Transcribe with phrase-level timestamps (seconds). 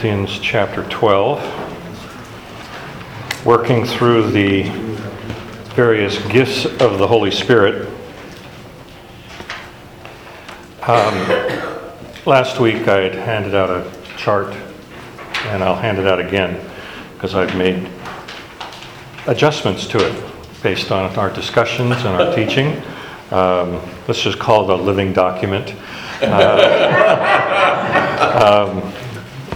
[0.00, 1.44] Corinthians chapter 12,
[3.44, 4.62] working through the
[5.74, 7.86] various gifts of the Holy Spirit.
[10.80, 11.28] Um,
[12.24, 14.54] last week I had handed out a chart,
[15.48, 16.58] and I'll hand it out again
[17.12, 17.86] because I've made
[19.26, 20.14] adjustments to it
[20.62, 22.82] based on our discussions and our teaching.
[23.32, 25.74] Um, let's just call it a living document.
[28.22, 28.99] Uh, um,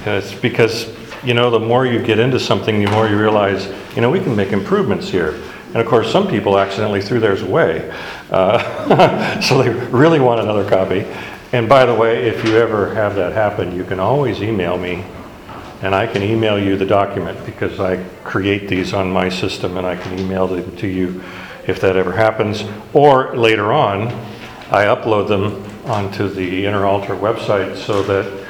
[0.07, 0.95] it's because,
[1.25, 4.21] you know, the more you get into something, the more you realize, you know, we
[4.21, 5.41] can make improvements here.
[5.67, 7.91] And of course, some people accidentally threw theirs away.
[8.31, 11.07] Uh, so they really want another copy.
[11.53, 15.05] And by the way, if you ever have that happen, you can always email me
[15.83, 19.87] and I can email you the document because I create these on my system and
[19.87, 21.23] I can email them to you
[21.67, 22.65] if that ever happens.
[22.93, 24.09] Or later on,
[24.71, 28.44] I upload them onto the Inner Altar website so that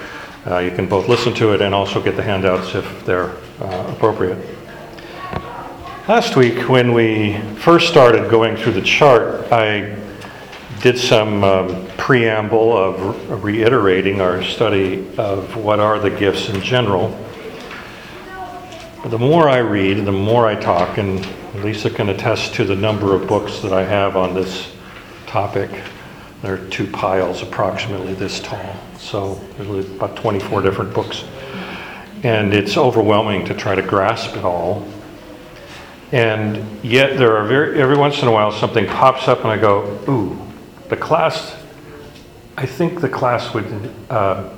[0.47, 3.31] uh, you can both listen to it and also get the handouts if they're
[3.61, 4.39] uh, appropriate.
[6.07, 9.97] Last week, when we first started going through the chart, I
[10.83, 17.09] did some um, preamble of reiterating our study of what are the gifts in general.
[19.07, 21.27] The more I read, the more I talk, and
[21.63, 24.75] Lisa can attest to the number of books that I have on this
[25.27, 25.71] topic.
[26.43, 31.25] There are two piles approximately this tall, so there's about 24 different books.
[32.23, 34.87] And it's overwhelming to try to grasp it all.
[36.11, 39.59] And yet, there are very, every once in a while something pops up, and I
[39.59, 40.39] go, ooh,
[40.89, 41.55] the class,
[42.57, 44.49] I think the class would uh,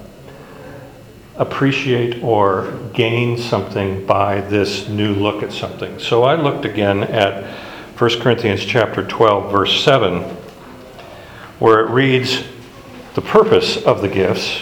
[1.37, 5.99] appreciate or gain something by this new look at something.
[5.99, 7.45] So I looked again at
[7.99, 10.37] 1 Corinthians chapter 12, verse 7
[11.59, 12.45] where it reads,
[13.17, 14.61] The purpose of the gifts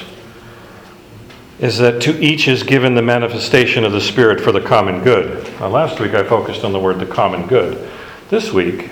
[1.58, 5.42] is that to each is given the manifestation of the Spirit for the common good.
[5.58, 7.90] Now, last week I focused on the word the common good.
[8.28, 8.90] This week,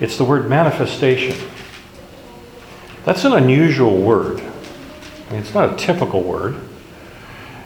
[0.00, 1.38] it's the word manifestation.
[3.04, 4.40] That's an unusual word.
[4.40, 6.56] I mean, it's not a typical word.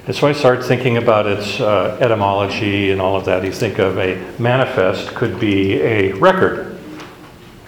[0.06, 3.42] And so I started thinking about its uh, etymology and all of that.
[3.44, 6.78] You think of a manifest could be a record.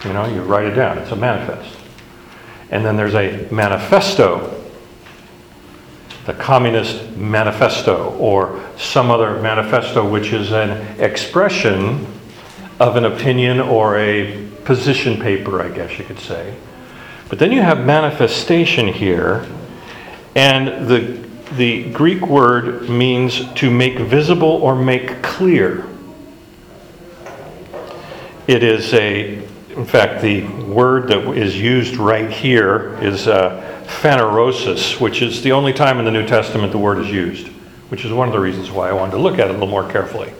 [0.05, 1.79] You know, you write it down, it's a manifest.
[2.73, 4.59] And then there's a manifesto,
[6.25, 12.07] the Communist Manifesto, or some other manifesto, which is an expression
[12.79, 16.55] of an opinion or a position paper, I guess you could say.
[17.29, 19.45] But then you have manifestation here,
[20.35, 21.23] and the,
[21.55, 25.85] the Greek word means to make visible or make clear.
[28.47, 34.99] It is a in fact, the word that is used right here is uh, phanerosis,
[34.99, 37.47] which is the only time in the New Testament the word is used,
[37.89, 39.67] which is one of the reasons why I wanted to look at it a little
[39.67, 40.31] more carefully.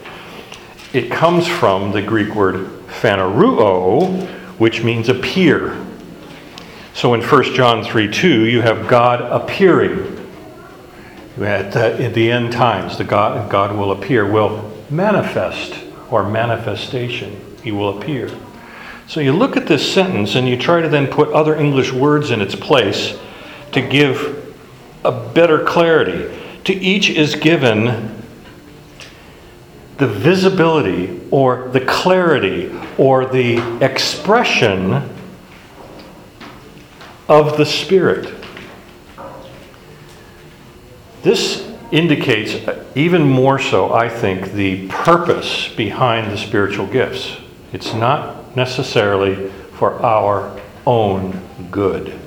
[0.93, 4.27] It comes from the Greek word phaneruo,
[4.59, 5.83] which means appear.
[6.93, 10.19] So in 1 John 3 2, you have God appearing.
[11.41, 15.73] At the, in the end times, the God, God will appear, will manifest
[16.11, 17.57] or manifestation.
[17.63, 18.29] He will appear.
[19.07, 22.31] So you look at this sentence and you try to then put other English words
[22.31, 23.17] in its place
[23.73, 24.55] to give
[25.03, 26.33] a better clarity.
[26.65, 28.21] To each is given
[29.97, 35.09] the visibility or the clarity or the expression
[37.27, 38.33] of the Spirit.
[41.21, 42.55] This indicates,
[42.95, 47.37] even more so, I think, the purpose behind the spiritual gifts.
[47.71, 51.41] It's not necessarily for our own
[51.71, 52.19] good.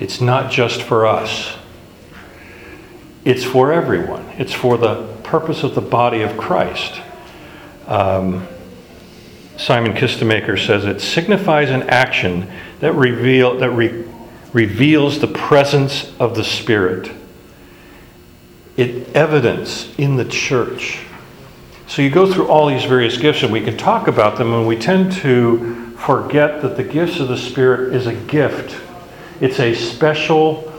[0.00, 1.56] It's not just for us,
[3.24, 4.24] it's for everyone.
[4.36, 7.00] It's for the purpose of the body of Christ.
[7.86, 8.46] Um,
[9.56, 14.04] Simon Kistemaker says it signifies an action that, reveal, that re,
[14.52, 17.10] reveals the presence of the Spirit.
[18.76, 21.03] It evidence in the church
[21.86, 24.66] so you go through all these various gifts, and we can talk about them, and
[24.66, 28.80] we tend to forget that the gifts of the Spirit is a gift.
[29.40, 30.72] It's a special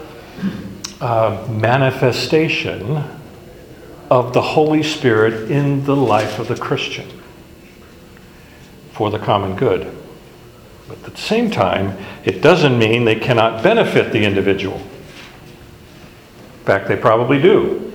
[1.02, 3.04] uh, manifestation
[4.10, 7.08] of the Holy Spirit in the life of the Christian
[8.92, 9.94] for the common good.
[10.88, 14.78] But at the same time, it doesn't mean they cannot benefit the individual.
[14.78, 17.92] In fact, they probably do.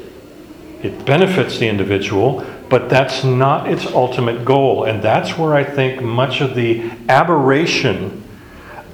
[0.83, 4.85] It benefits the individual, but that's not its ultimate goal.
[4.85, 8.23] And that's where I think much of the aberration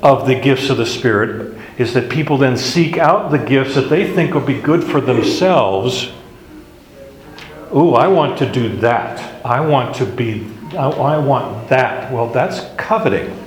[0.03, 3.89] of the gifts of the Spirit is that people then seek out the gifts that
[3.91, 6.11] they think will be good for themselves
[7.75, 9.45] ooh, I want to do that.
[9.45, 12.13] I want to be, I, I want that.
[12.13, 13.45] Well, that's coveting.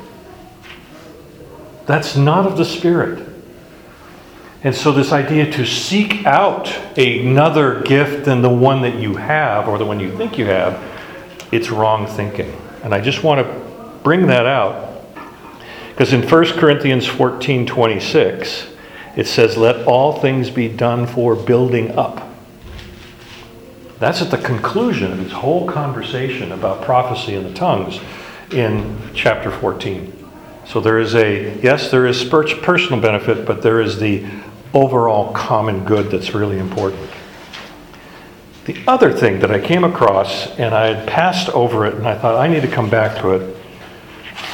[1.86, 3.28] That's not of the Spirit.
[4.62, 6.68] And so, this idea to seek out
[6.98, 10.84] another gift than the one that you have or the one you think you have,
[11.52, 12.54] it's wrong thinking.
[12.84, 14.90] And I just want to bring that out
[16.00, 18.68] because in 1 Corinthians 14 26,
[19.16, 22.26] it says, Let all things be done for building up.
[24.00, 28.00] That's at the conclusion of this whole conversation about prophecy and the tongues
[28.52, 30.16] in chapter 14.
[30.66, 34.26] So there is a, yes, there is personal benefit, but there is the
[34.74, 37.10] overall common good that's really important.
[38.66, 42.16] The other thing that I came across, and I had passed over it, and I
[42.16, 43.58] thought I need to come back to it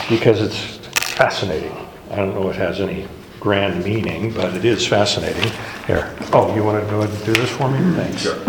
[0.10, 0.78] because it's
[1.16, 1.76] fascinating.
[2.12, 3.08] I don't know if it has any
[3.40, 5.52] grand meaning, but it is fascinating.
[5.86, 6.16] Here.
[6.32, 7.78] Oh, you want to go ahead and do this for me?
[7.96, 8.22] Thanks.
[8.22, 8.40] Sure.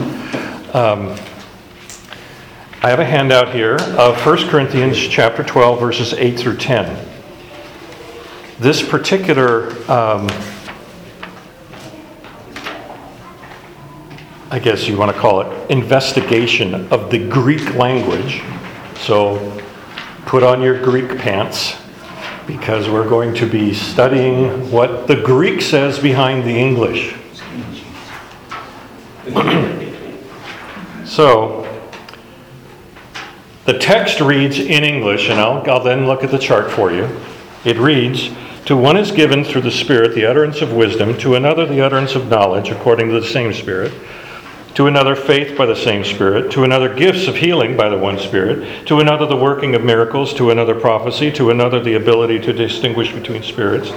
[0.77, 1.17] Um,
[2.83, 7.09] I have a handout here of 1 Corinthians chapter 12, verses 8 through 10.
[8.61, 10.29] This particular, um,
[14.49, 18.43] I guess you want to call it, investigation of the Greek language.
[19.01, 19.61] So
[20.25, 21.77] put on your Greek pants
[22.47, 27.17] because we're going to be studying what the Greek says behind the English.
[31.05, 31.65] so,
[33.65, 37.09] the text reads in English, and I'll, I'll then look at the chart for you.
[37.65, 38.31] It reads
[38.67, 42.15] To one is given through the Spirit the utterance of wisdom, to another the utterance
[42.15, 43.93] of knowledge, according to the same Spirit
[44.77, 48.19] to another faith by the same Spirit, to another gifts of healing by the one
[48.19, 52.53] Spirit, to another the working of miracles, to another prophecy, to another the ability to
[52.53, 53.91] distinguish between spirits,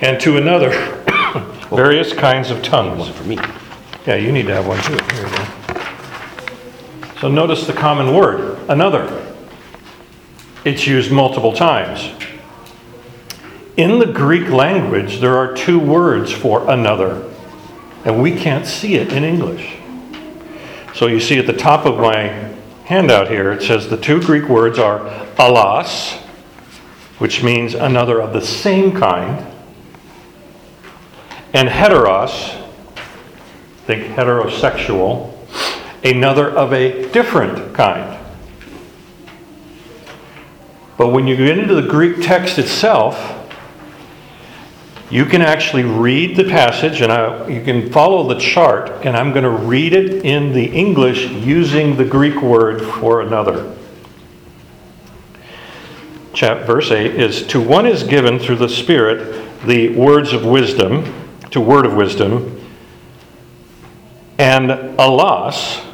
[0.00, 0.70] and to another
[1.70, 2.98] various kinds of tongues.
[2.98, 3.36] One for me.
[4.08, 4.98] Yeah, you need to have one too.
[5.14, 5.46] Here you go.
[7.20, 9.24] So notice the common word, another.
[10.64, 12.10] It's used multiple times.
[13.76, 17.32] In the Greek language, there are two words for another,
[18.04, 19.77] and we can't see it in English.
[20.98, 22.26] So you see at the top of my
[22.86, 24.98] handout here, it says the two Greek words are
[25.38, 26.16] allos,
[27.18, 29.46] which means another of the same kind,
[31.54, 32.60] and heteros,
[33.86, 35.32] think heterosexual,
[36.02, 38.18] another of a different kind.
[40.96, 43.37] But when you get into the Greek text itself,
[45.10, 49.32] you can actually read the passage and I, you can follow the chart, and I'm
[49.32, 53.74] going to read it in the English using the Greek word for another.
[56.34, 61.12] Chap, verse 8 is To one is given through the Spirit the words of wisdom,
[61.50, 62.54] to word of wisdom,
[64.38, 65.84] and allos,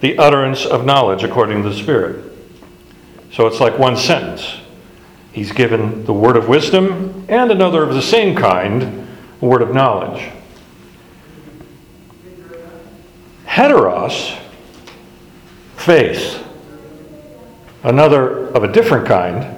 [0.00, 2.32] the utterance of knowledge according to the Spirit.
[3.32, 4.58] So it's like one sentence.
[5.36, 9.06] He's given the word of wisdom and another of the same kind,
[9.42, 10.32] a word of knowledge.
[13.44, 14.34] Heteros,
[15.76, 16.42] faith,
[17.82, 19.54] another of a different kind,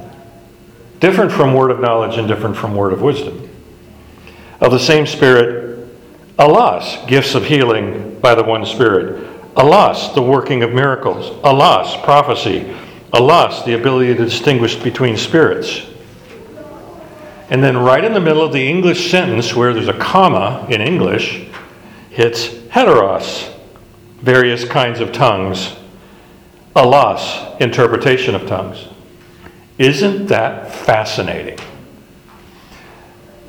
[0.98, 3.48] different from word of knowledge and different from word of wisdom.
[4.60, 5.86] Of the same Spirit,
[6.40, 9.54] allos, gifts of healing by the one Spirit.
[9.54, 11.30] allos, the working of miracles.
[11.44, 12.74] allos, prophecy
[13.12, 15.86] allos, the ability to distinguish between spirits.
[17.50, 20.80] And then, right in the middle of the English sentence, where there's a comma in
[20.80, 21.48] English,
[22.10, 23.54] it's heteros,
[24.20, 25.74] various kinds of tongues,
[26.76, 28.86] allos, interpretation of tongues.
[29.78, 31.58] Isn't that fascinating?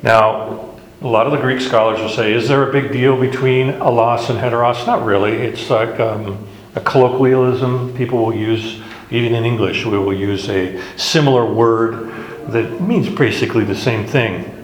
[0.02, 3.72] Now, a lot of the Greek scholars will say, is there a big deal between
[3.72, 4.86] allos and heteros?
[4.86, 5.32] Not really.
[5.32, 10.80] It's like um, a colloquialism people will use even in English, we will use a
[10.96, 12.12] similar word
[12.52, 14.56] that means basically the same thing.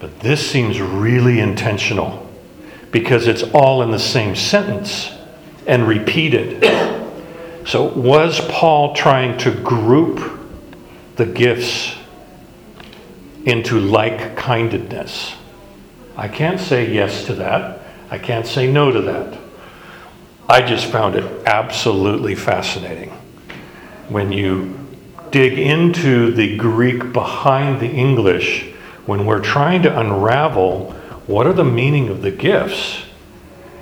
[0.00, 2.28] But this seems really intentional
[2.90, 5.12] because it's all in the same sentence
[5.66, 6.62] and repeated.
[7.64, 10.48] So, was Paul trying to group
[11.14, 11.94] the gifts
[13.44, 15.32] into like kindedness?
[16.16, 17.82] I can't say yes to that.
[18.10, 19.38] I can't say no to that.
[20.48, 23.12] I just found it absolutely fascinating
[24.08, 24.78] when you
[25.30, 28.64] dig into the Greek behind the English,
[29.06, 30.92] when we're trying to unravel
[31.26, 33.02] what are the meaning of the gifts,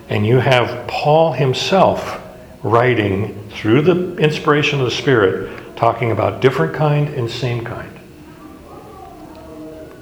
[0.08, 2.20] and you have Paul himself
[2.62, 7.90] writing through the inspiration of the Spirit, talking about different kind and same kind.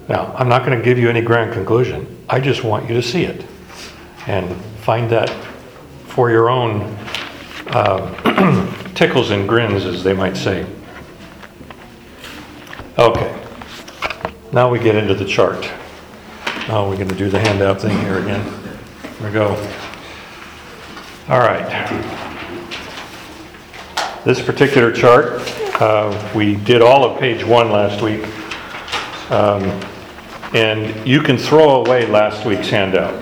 [0.09, 2.25] Now, I'm not going to give you any grand conclusion.
[2.29, 3.45] I just want you to see it
[4.27, 5.31] and find that
[6.07, 6.83] for your own
[7.69, 10.67] uh, tickles and grins, as they might say.
[12.99, 13.41] Okay,
[14.53, 15.71] now we get into the chart.
[16.69, 18.43] Oh, we're going to do the handout thing here again.
[18.43, 19.51] Here we go.
[21.29, 21.65] All right.
[24.25, 25.43] This particular chart,
[25.81, 28.27] uh, we did all of page one last week.
[29.31, 29.63] Um,
[30.55, 33.15] And you can throw away last week's handout.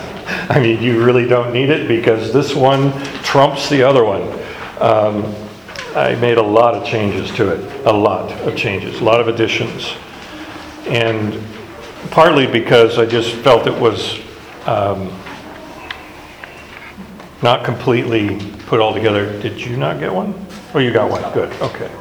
[0.50, 2.90] I mean, you really don't need it because this one
[3.22, 4.22] trumps the other one.
[4.80, 5.32] Um,
[5.94, 9.28] I made a lot of changes to it, a lot of changes, a lot of
[9.28, 9.94] additions.
[10.86, 11.40] And
[12.10, 14.18] partly because I just felt it was
[14.66, 15.16] um,
[17.42, 19.40] not completely put all together.
[19.40, 20.34] Did you not get one?
[20.74, 21.92] Oh, you got one, good, okay.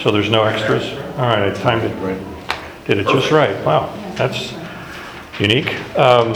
[0.00, 0.92] So there's no extras?
[1.16, 4.54] All right, I timed it, did it just right, wow, that's
[5.40, 5.74] unique.
[5.98, 6.34] Um,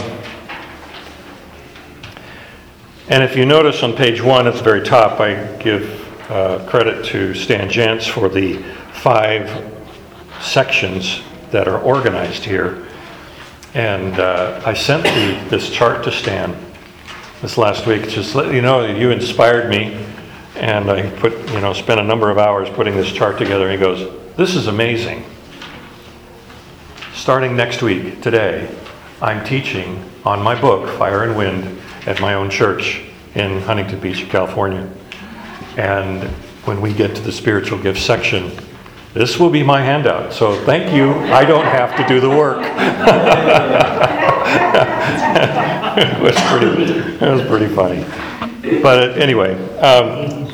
[3.09, 7.03] And if you notice on page one, at the very top, I give uh, credit
[7.05, 8.61] to Stan Jantz for the
[8.93, 9.49] five
[10.41, 12.85] sections that are organized here.
[13.73, 16.55] And uh, I sent the, this chart to Stan
[17.41, 20.05] this last week, just let you know that you inspired me.
[20.55, 23.69] And I put, you know, spent a number of hours putting this chart together.
[23.69, 25.25] And he goes, This is amazing.
[27.15, 28.69] Starting next week, today,
[29.19, 33.01] I'm teaching on my book, Fire and Wind, at my own church
[33.35, 34.89] in Huntington Beach, California.
[35.77, 36.23] And
[36.65, 38.51] when we get to the spiritual gifts section,
[39.13, 40.33] this will be my handout.
[40.33, 41.13] So thank you.
[41.13, 42.59] I don't have to do the work.
[45.97, 46.93] it was pretty.
[46.93, 48.05] It was pretty funny.
[48.81, 50.45] But anyway, um,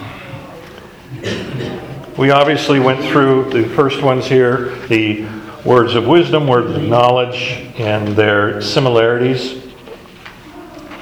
[2.18, 5.28] we obviously went through the first ones here, the
[5.66, 9.65] words of wisdom, words of knowledge, and their similarities.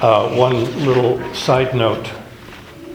[0.00, 2.10] Uh, one little side note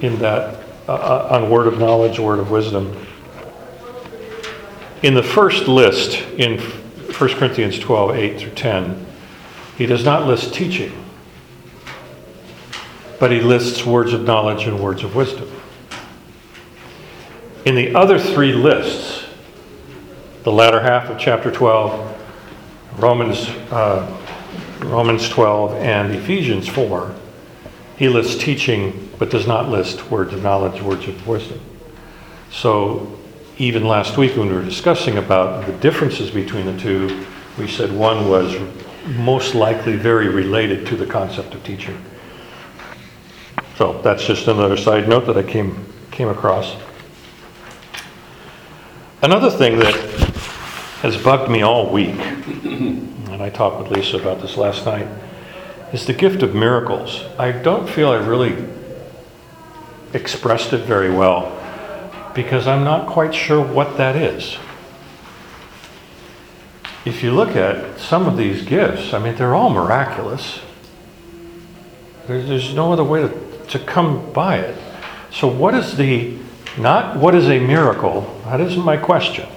[0.01, 3.05] in that uh, uh, on word of knowledge, word of wisdom.
[5.01, 9.05] In the first list in 1 Corinthians 12, 8 through 10,
[9.77, 10.91] he does not list teaching,
[13.19, 15.49] but he lists words of knowledge and words of wisdom.
[17.65, 19.25] In the other three lists,
[20.43, 22.21] the latter half of chapter 12,
[22.97, 24.18] Romans, uh,
[24.79, 27.13] Romans 12, and Ephesians 4,
[27.97, 31.59] he lists teaching but does not list words of knowledge, words of wisdom.
[32.51, 33.19] So
[33.57, 37.25] even last week when we were discussing about the differences between the two,
[37.57, 38.55] we said one was
[39.05, 42.01] most likely very related to the concept of teaching.
[43.77, 46.75] So that's just another side note that I came, came across.
[49.21, 49.95] Another thing that
[51.01, 52.15] has bugged me all week,
[53.39, 55.07] and I talked with Lisa about this last night,
[55.93, 57.23] is the gift of miracles.
[57.39, 58.67] I don't feel I really
[60.11, 61.55] expressed it very well
[62.35, 64.57] because I'm not quite sure what that is.
[67.05, 70.59] If you look at some of these gifts, I mean, they're all miraculous.
[72.27, 74.77] There's, no other way to, to come by it.
[75.31, 76.37] So, what is the,
[76.77, 79.47] not what is a miracle, that isn't my question.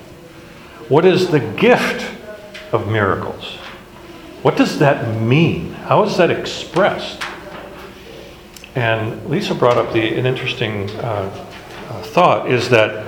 [0.89, 2.09] What is the gift
[2.73, 3.59] of miracles?
[4.43, 5.73] What does that mean?
[5.73, 7.23] How is that expressed?
[8.75, 11.31] And Lisa brought up the, an interesting uh,
[11.89, 13.05] uh, thought is that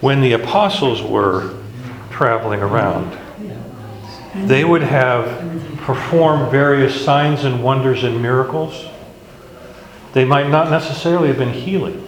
[0.00, 1.62] when the apostles were
[2.10, 3.18] traveling around,
[4.34, 5.26] they would have
[5.78, 8.86] performed various signs and wonders and miracles.
[10.14, 12.02] They might not necessarily have been healing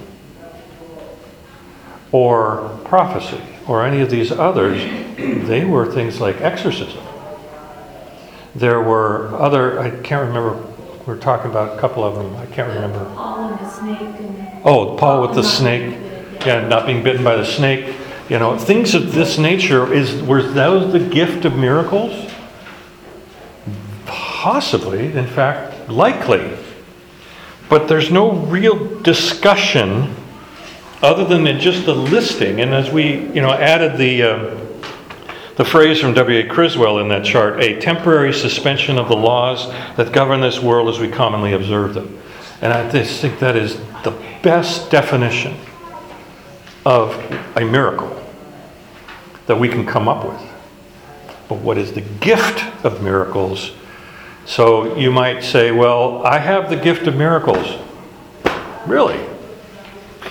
[2.13, 4.81] or prophecy or any of these others.
[5.17, 7.03] They were things like exorcism.
[8.59, 10.61] There were other, I can't remember
[11.09, 12.37] we are talking about a couple of them.
[12.37, 13.03] I can't remember.
[13.15, 13.99] Paul and the snake.
[13.99, 15.97] And oh, Paul with the snake.
[16.45, 17.95] Yeah, not being bitten by the snake.
[18.29, 22.31] You know, things of this nature is were those the gift of miracles?
[24.05, 26.59] Possibly, in fact, likely.
[27.71, 30.15] But there's no real discussion
[31.01, 32.61] other than just the listing.
[32.61, 34.57] And as we, you know, added the uh,
[35.59, 36.47] the phrase from W.A.
[36.47, 41.01] Criswell in that chart a temporary suspension of the laws that govern this world as
[41.01, 42.17] we commonly observe them.
[42.63, 45.57] And I just think that is the best definition
[46.87, 47.13] of
[47.57, 48.25] a miracle
[49.47, 50.41] that we can come up with.
[51.49, 53.73] But what is the gift of miracles?
[54.47, 57.67] So you might say, well, I have the gift of miracles.
[58.87, 59.19] Really?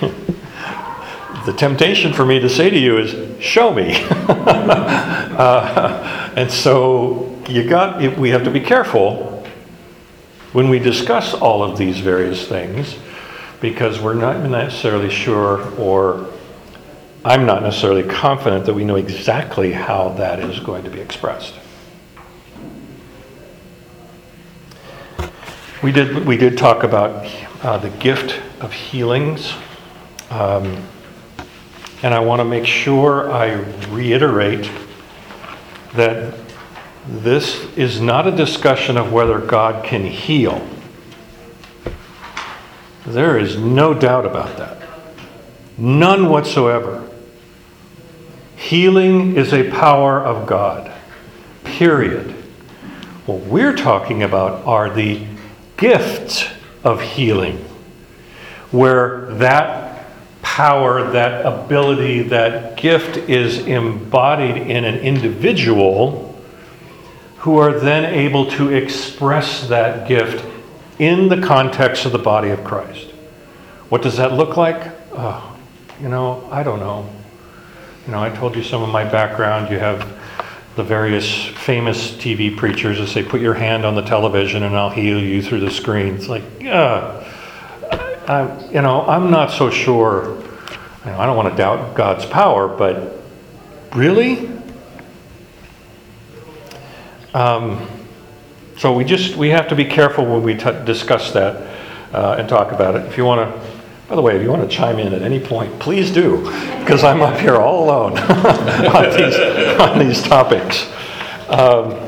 [0.00, 4.04] the temptation for me to say to you is, show me.
[4.28, 9.44] uh, and so you got, we have to be careful
[10.52, 12.96] when we discuss all of these various things,
[13.60, 16.28] because we're not necessarily sure, or
[17.24, 21.54] I'm not necessarily confident that we know exactly how that is going to be expressed.
[25.82, 27.30] We did, we did talk about
[27.62, 29.52] uh, the gift of healings.
[30.30, 30.84] Um,
[32.02, 33.54] and I want to make sure I
[33.90, 34.70] reiterate
[35.94, 36.34] that
[37.06, 40.66] this is not a discussion of whether God can heal.
[43.06, 44.82] There is no doubt about that.
[45.78, 47.08] None whatsoever.
[48.56, 50.92] Healing is a power of God.
[51.64, 52.32] Period.
[53.24, 55.24] What we're talking about are the
[55.76, 56.46] gifts
[56.84, 57.56] of healing,
[58.70, 59.87] where that
[60.58, 66.36] power, that ability, that gift is embodied in an individual
[67.36, 70.44] who are then able to express that gift
[70.98, 73.08] in the context of the body of Christ.
[73.88, 74.90] What does that look like?
[75.12, 75.56] Oh,
[76.00, 77.08] you know, I don't know.
[78.06, 79.70] You know, I told you some of my background.
[79.70, 80.00] You have
[80.74, 84.90] the various famous TV preachers that say, put your hand on the television and I'll
[84.90, 86.16] heal you through the screen.
[86.16, 87.24] It's like, yeah,
[88.26, 90.47] I, you know, I'm not so sure.
[91.08, 93.16] You know, I don't want to doubt God's power, but
[93.94, 94.50] really?
[97.32, 97.88] Um,
[98.76, 101.56] so we just we have to be careful when we t- discuss that
[102.12, 103.06] uh, and talk about it.
[103.06, 103.70] If you want to,
[104.06, 106.42] by the way, if you want to chime in at any point, please do,
[106.80, 110.92] because I'm up here all alone on, these, on these topics.
[111.48, 111.98] Um,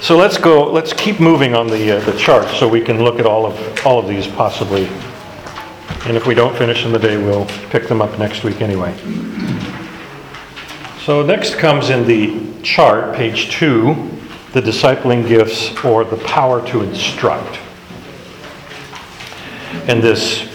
[0.00, 0.72] so let's go.
[0.72, 3.84] Let's keep moving on the uh, the chart so we can look at all of
[3.86, 4.88] all of these possibly.
[6.06, 8.94] And if we don't finish in the day, we'll pick them up next week anyway.
[11.04, 13.94] So next comes in the chart, page two,
[14.52, 17.58] the discipling gifts or the power to instruct.
[19.88, 20.48] And this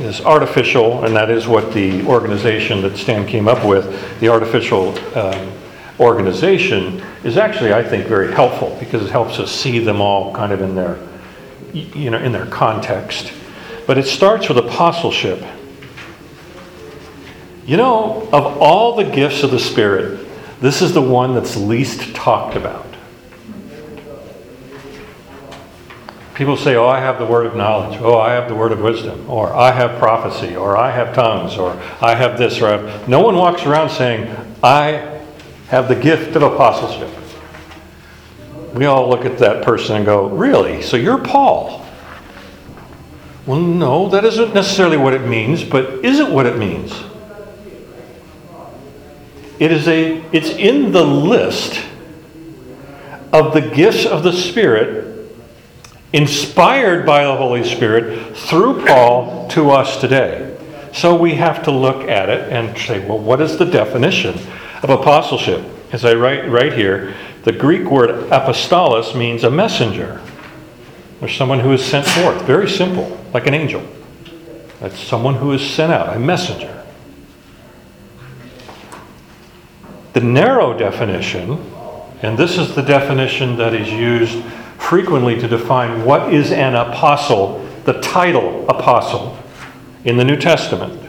[0.00, 4.96] is artificial, and that is what the organization that Stan came up with, the artificial
[5.16, 5.52] um,
[5.98, 10.52] organization, is actually, I think, very helpful because it helps us see them all kind
[10.52, 10.98] of in their,
[11.72, 13.32] you know, in their context.
[13.88, 15.42] But it starts with apostleship.
[17.64, 20.28] You know, of all the gifts of the Spirit,
[20.60, 22.84] this is the one that's least talked about.
[26.34, 27.98] People say, Oh, I have the word of knowledge.
[28.02, 29.24] Oh, I have the word of wisdom.
[29.30, 30.54] Or I have prophecy.
[30.54, 31.56] Or I have tongues.
[31.56, 31.70] Or
[32.02, 32.60] I have this.
[32.60, 33.08] Or I have...
[33.08, 34.28] No one walks around saying,
[34.62, 35.22] I
[35.68, 37.08] have the gift of apostleship.
[38.74, 40.82] We all look at that person and go, Really?
[40.82, 41.87] So you're Paul?
[43.48, 46.92] Well, no, that isn't necessarily what it means, but is it what it means?
[49.58, 51.82] It is a it's in the list
[53.32, 55.30] of the gifts of the Spirit
[56.12, 60.54] inspired by the Holy Spirit through Paul to us today.
[60.92, 64.34] So we have to look at it and say, well, what is the definition
[64.82, 65.64] of apostleship?
[65.90, 70.20] As I write right here, the Greek word apostolos means a messenger
[71.20, 72.42] or someone who is sent forth.
[72.42, 73.82] Very simple, like an angel.
[74.80, 76.84] That's someone who is sent out, a messenger.
[80.12, 81.72] The narrow definition,
[82.22, 84.42] and this is the definition that is used
[84.78, 89.36] frequently to define what is an apostle, the title apostle
[90.04, 91.02] in the New Testament,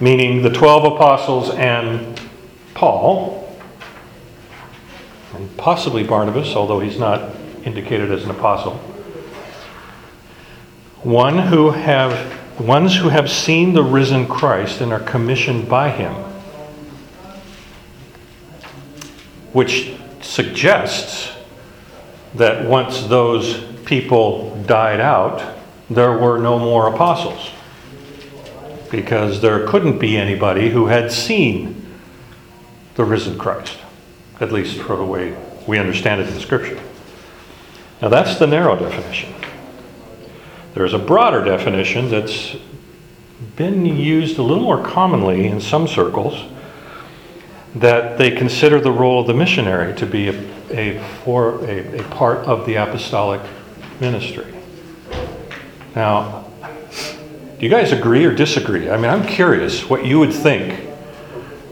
[0.00, 2.20] meaning the 12 apostles and
[2.74, 3.56] Paul,
[5.34, 8.80] and possibly Barnabas, although he's not indicated as an apostle.
[11.02, 16.14] One who have ones who have seen the risen Christ and are commissioned by him
[19.52, 21.32] which suggests
[22.34, 25.56] that once those people died out,
[25.88, 27.50] there were no more apostles.
[28.90, 31.98] Because there couldn't be anybody who had seen
[32.94, 33.78] the risen Christ,
[34.40, 36.80] at least for the way we understand it in Scripture.
[38.00, 39.34] Now, that's the narrow definition.
[40.74, 42.56] There's a broader definition that's
[43.56, 46.50] been used a little more commonly in some circles
[47.74, 50.34] that they consider the role of the missionary to be a,
[50.70, 53.40] a, for, a, a part of the apostolic
[54.00, 54.54] ministry.
[55.94, 56.46] Now,
[57.58, 58.88] do you guys agree or disagree?
[58.88, 60.87] I mean, I'm curious what you would think.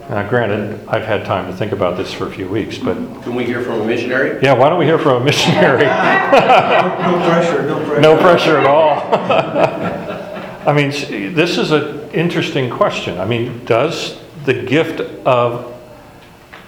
[0.09, 3.35] Now, granted, I've had time to think about this for a few weeks, but Can
[3.35, 4.39] we hear from a missionary?
[4.41, 5.83] yeah, why don't we hear from a missionary?
[5.87, 8.01] No pressure, no pressure.
[8.01, 9.01] No pressure at all.
[10.67, 10.91] I mean,
[11.33, 13.19] this is an interesting question.
[13.19, 15.73] I mean, does the gift of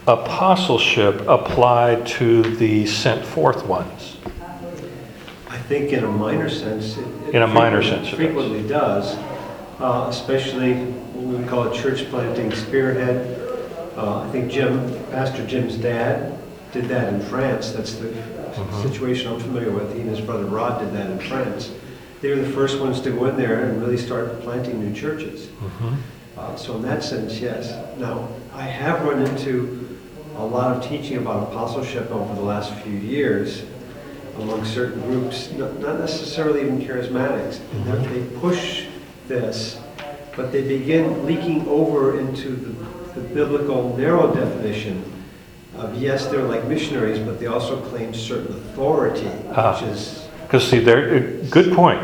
[0.07, 4.17] apostleship apply to the sent forth ones?
[5.49, 6.97] I think in a minor sense.
[6.97, 8.15] it- it In a minor frequently- sense it does.
[8.17, 9.17] Frequently does,
[9.79, 10.93] uh, especially
[11.37, 13.39] we call it church planting spearhead.
[13.95, 16.37] Uh, I think Jim, Pastor Jim's dad
[16.73, 17.71] did that in France.
[17.71, 18.81] That's the Mhm.
[18.83, 19.93] situation I'm familiar with.
[19.93, 21.69] He and his brother Rod did that in France.
[22.21, 25.47] They were the first ones to go in there and really start planting new churches.
[25.61, 25.93] Mhm.
[26.37, 27.73] Uh, So in that sense, yes.
[27.97, 29.85] Now, I have run into
[30.37, 33.63] a lot of teaching about apostleship over the last few years
[34.41, 37.59] among certain groups, not not necessarily even charismatics.
[37.73, 38.83] And they're- They push
[39.27, 39.77] this,
[40.39, 45.03] but they begin leaking over into the the biblical narrow definition
[45.75, 49.73] of, yes, they're like missionaries, but they also claim certain authority, Ah.
[49.73, 51.99] which is, Because see, there, good point.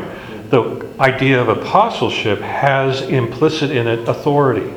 [0.50, 4.70] The idea of apostleship has implicit in it authority.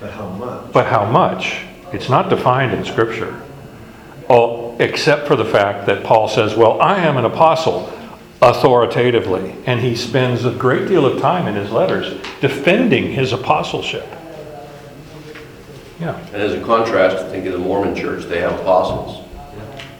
[0.00, 0.72] but how much?
[0.72, 1.62] But how much?
[1.92, 3.34] It's not defined in Scripture.
[4.28, 7.90] Oh, except for the fact that Paul says, Well, I am an apostle
[8.40, 9.54] authoritatively.
[9.66, 14.06] And he spends a great deal of time in his letters defending his apostleship.
[16.00, 16.16] Yeah.
[16.32, 19.24] And as a contrast, think of the Mormon church, they have apostles.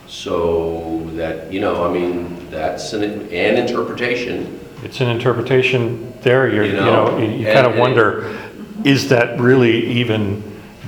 [0.07, 4.59] So that, you know, I mean, that's an, an interpretation.
[4.85, 8.39] It's an interpretation there, you're, You you know, know, you- you and- kind of wonder,
[8.85, 10.43] is that really even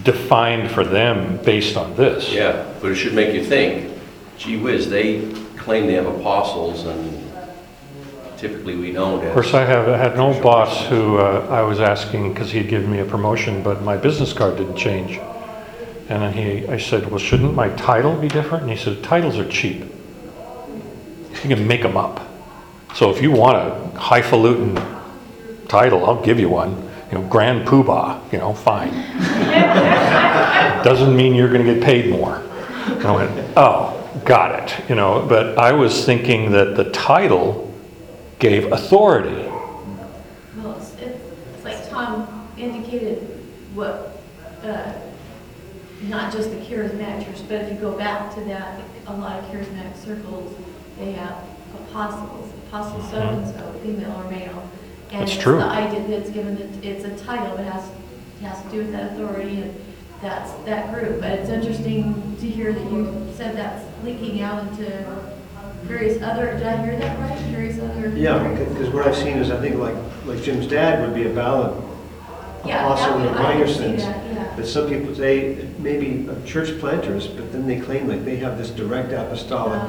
[0.05, 2.33] defined for them based on this?
[2.33, 3.91] Yeah, but it should make you think,
[4.39, 7.20] gee whiz, they claim they have apostles and
[8.41, 9.25] typically we don't.
[9.25, 12.69] Of course, I have, had an old boss who uh, I was asking, because he'd
[12.69, 15.19] given me a promotion, but my business card didn't change.
[16.09, 18.63] And then he, I said, well, shouldn't my title be different?
[18.63, 19.85] And he said, titles are cheap.
[21.43, 22.27] You can make them up.
[22.95, 24.75] So if you want a highfalutin
[25.69, 26.89] title, I'll give you one.
[27.13, 28.91] You know, Grand Poobah, you know, fine.
[30.83, 32.37] Doesn't mean you're going to get paid more.
[32.37, 34.89] And I went, oh, got it.
[34.89, 37.70] You know, but I was thinking that the title
[38.41, 39.49] gave authority.
[40.57, 43.19] Well, it's, it's like Tom indicated,
[43.75, 44.23] what,
[44.65, 44.93] uh,
[46.05, 49.45] not just the charismatic church, but if you go back to that, a lot of
[49.51, 50.57] charismatic circles,
[50.99, 51.37] they have
[51.75, 54.69] apostles, apostle so and so, female or male.
[55.13, 55.59] And That's it's true.
[55.59, 58.79] the idea that it's given, it- it's a title, it has, it has to do
[58.79, 59.75] with that authority, and
[60.23, 61.21] that's that group.
[61.21, 65.27] But it's interesting to hear that you said that's leaking out into
[65.83, 67.39] various other, did I hear that right?
[67.51, 68.09] Various other.
[68.11, 69.95] Yeah, because what I've seen is, I think like,
[70.27, 71.83] like Jim's dad would be a valid
[72.65, 74.03] Yeah, apostle in that a would- I minor can see sense.
[74.03, 74.53] that, yeah.
[74.57, 78.59] But some people say, maybe uh, church planters, but then they claim like they have
[78.59, 79.81] this direct apostolic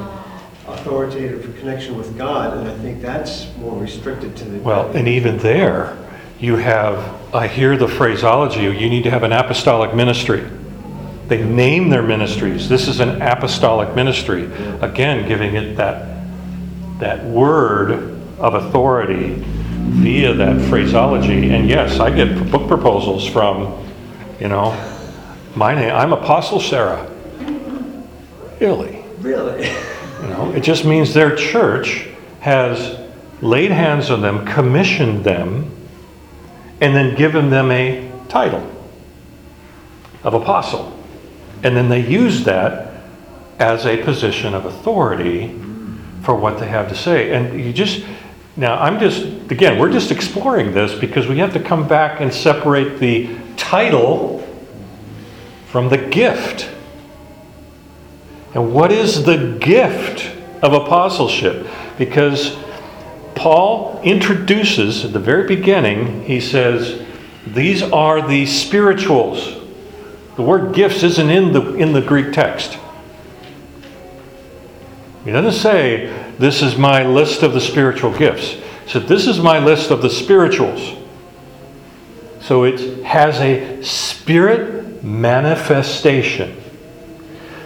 [0.67, 4.59] Uh, authoritative connection with God, and I think that's more restricted to the.
[4.59, 5.97] Well, and even there,
[6.39, 6.97] you have,
[7.33, 10.43] I hear the phraseology, you need to have an apostolic ministry.
[11.31, 12.67] They name their ministries.
[12.67, 14.51] This is an apostolic ministry.
[14.81, 16.27] Again, giving it that,
[16.99, 21.51] that word of authority via that phraseology.
[21.51, 23.81] And yes, I get book proposals from,
[24.41, 24.71] you know,
[25.55, 27.09] my name, I'm Apostle Sarah.
[28.59, 29.01] Really?
[29.19, 29.67] Really?
[29.67, 32.09] You know, it just means their church
[32.41, 32.99] has
[33.41, 35.71] laid hands on them, commissioned them,
[36.81, 38.69] and then given them a title
[40.25, 40.97] of apostle.
[41.63, 42.91] And then they use that
[43.59, 45.55] as a position of authority
[46.23, 47.31] for what they have to say.
[47.33, 48.03] And you just,
[48.55, 52.33] now I'm just, again, we're just exploring this because we have to come back and
[52.33, 54.39] separate the title
[55.67, 56.69] from the gift.
[58.53, 61.67] And what is the gift of apostleship?
[61.97, 62.57] Because
[63.35, 67.05] Paul introduces at the very beginning, he says,
[67.47, 69.60] these are the spirituals.
[70.41, 72.79] The word gifts isn't in the, in the Greek text.
[75.23, 76.07] He doesn't say,
[76.39, 78.53] this is my list of the spiritual gifts.
[78.53, 80.97] He said, this is my list of the spirituals.
[82.39, 86.59] So it has a spirit manifestation.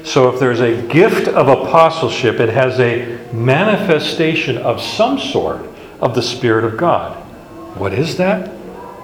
[0.04, 5.66] So if there's a gift of apostleship, it has a manifestation of some sort
[6.02, 7.16] of the Spirit of God.
[7.78, 8.52] What is that?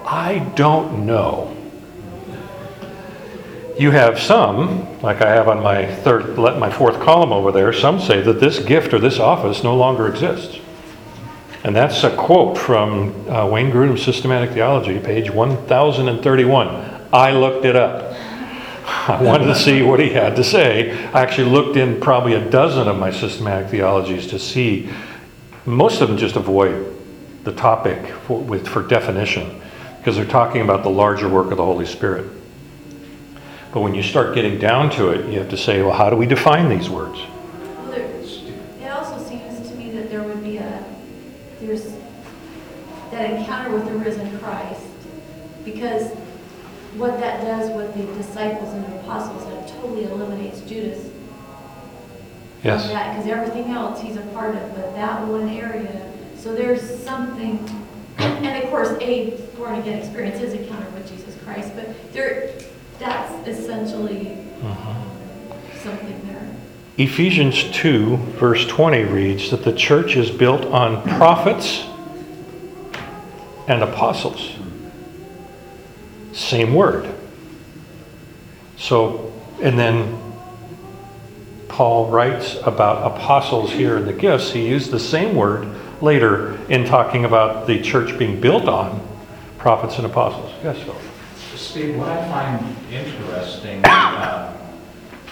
[0.04, 1.56] I don't know.
[3.78, 8.00] You have some, like I have on my third, my fourth column over there, some
[8.00, 10.60] say that this gift or this office no longer exists.
[11.64, 17.08] And that's a quote from uh, Wayne Grudem's Systematic Theology, page 1031.
[17.12, 18.14] I looked it up.
[18.84, 20.92] I wanted to see what he had to say.
[21.08, 24.90] I actually looked in probably a dozen of my systematic theologies to see.
[25.64, 26.96] Most of them just avoid
[27.44, 29.60] the topic for, with, for definition
[29.98, 32.41] because they're talking about the larger work of the Holy Spirit.
[33.72, 36.16] But when you start getting down to it, you have to say, well, how do
[36.16, 37.18] we define these words?
[37.78, 40.82] Well, there, it also seems to me that there would be uh,
[41.58, 41.94] there's
[43.10, 44.82] that encounter with the risen Christ.
[45.64, 46.12] Because
[46.96, 51.08] what that does with the disciples and the apostles, it totally eliminates Judas.
[52.62, 52.86] Yes.
[52.88, 57.58] Because everything else he's a part of, but that one area, so there's something,
[58.18, 62.52] and of course, a born again experience is encounter with Jesus Christ, but there,
[63.02, 65.78] that's essentially mm-hmm.
[65.78, 66.56] something there.
[66.98, 71.84] Ephesians 2, verse 20 reads that the church is built on prophets
[73.66, 74.52] and apostles.
[76.32, 77.12] Same word.
[78.76, 80.18] So, and then
[81.68, 84.52] Paul writes about apostles here in the gifts.
[84.52, 85.68] He used the same word
[86.02, 89.00] later in talking about the church being built on
[89.58, 90.52] prophets and apostles.
[90.62, 90.96] Yes, Phil?
[91.56, 94.56] Steve, what I find interesting uh,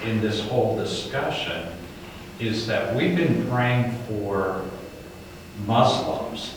[0.05, 1.67] in this whole discussion
[2.39, 4.63] is that we've been praying for
[5.67, 6.55] Muslims,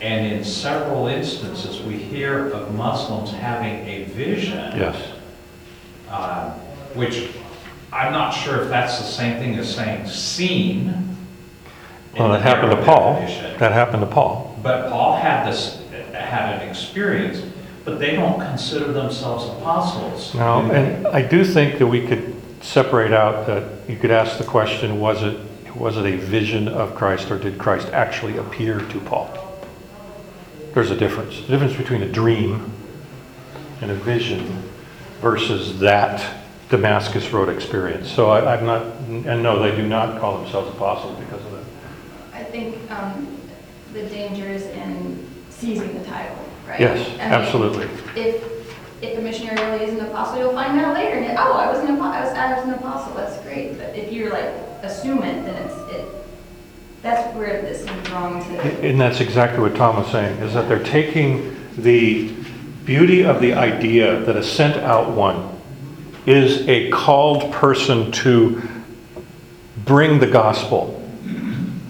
[0.00, 4.76] and in several instances, we hear of Muslims having a vision.
[4.76, 5.12] Yes.
[6.08, 6.50] uh,
[6.94, 7.30] Which
[7.92, 11.16] I'm not sure if that's the same thing as saying seen.
[12.18, 13.20] Well, that happened to Paul.
[13.20, 13.58] definition.
[13.58, 14.58] That happened to Paul.
[14.62, 15.80] But Paul had this,
[16.12, 17.42] had an experience,
[17.86, 20.34] but they don't consider themselves apostles.
[20.34, 20.74] No, do they?
[20.74, 24.98] and I do think that we could separate out that you could ask the question,
[24.98, 25.38] was it,
[25.74, 29.30] was it a vision of Christ or did Christ actually appear to Paul?
[30.74, 31.40] There's a difference.
[31.42, 32.72] The difference between a dream
[33.80, 34.64] and a vision
[35.20, 38.10] versus that Damascus Road experience.
[38.10, 41.64] So I, I'm not, and no, they do not call themselves apostles because of that.
[42.32, 43.40] I think um,
[43.92, 46.36] the danger is in seizing the title,
[46.80, 46.96] right?
[46.96, 47.84] Yes, I mean, absolutely.
[48.20, 51.70] If, if a missionary really is an apostle, you'll find out later, and, oh, I
[51.70, 53.78] was an apostle, I was, I was an apostle, that's great.
[53.78, 54.50] But if you're like,
[54.82, 56.04] assume it, then it's, it,
[57.02, 58.60] that's where this is wrong to.
[58.86, 62.32] And that's exactly what Tom was saying, is that they're taking the
[62.84, 65.52] beauty of the idea that a sent out one
[66.24, 68.62] is a called person to
[69.84, 71.02] bring the gospel.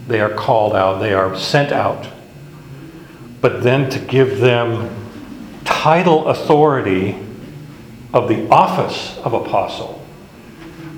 [0.09, 2.07] They are called out, they are sent out.
[3.41, 4.91] But then to give them
[5.65, 7.17] title authority
[8.13, 10.05] of the office of apostle,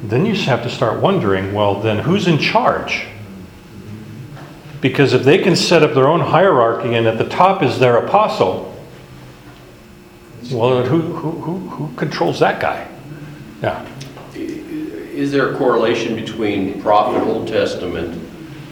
[0.02, 3.06] then you just have to start wondering well, then who's in charge?
[4.80, 7.96] Because if they can set up their own hierarchy and at the top is their
[7.96, 8.68] apostle,
[10.52, 12.88] well, who, who, who, who controls that guy?
[13.60, 13.84] Yeah.
[14.34, 18.22] Is there a correlation between prophet Old Testament,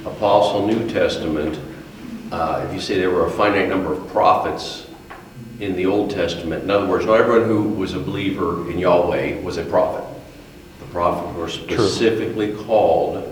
[0.07, 1.59] apostle New Testament?
[2.37, 4.87] Uh, If you say there were a finite number of prophets
[5.59, 9.41] in the Old Testament, in other words, not everyone who was a believer in Yahweh
[9.41, 10.05] was a prophet.
[10.81, 13.25] The prophets were specifically called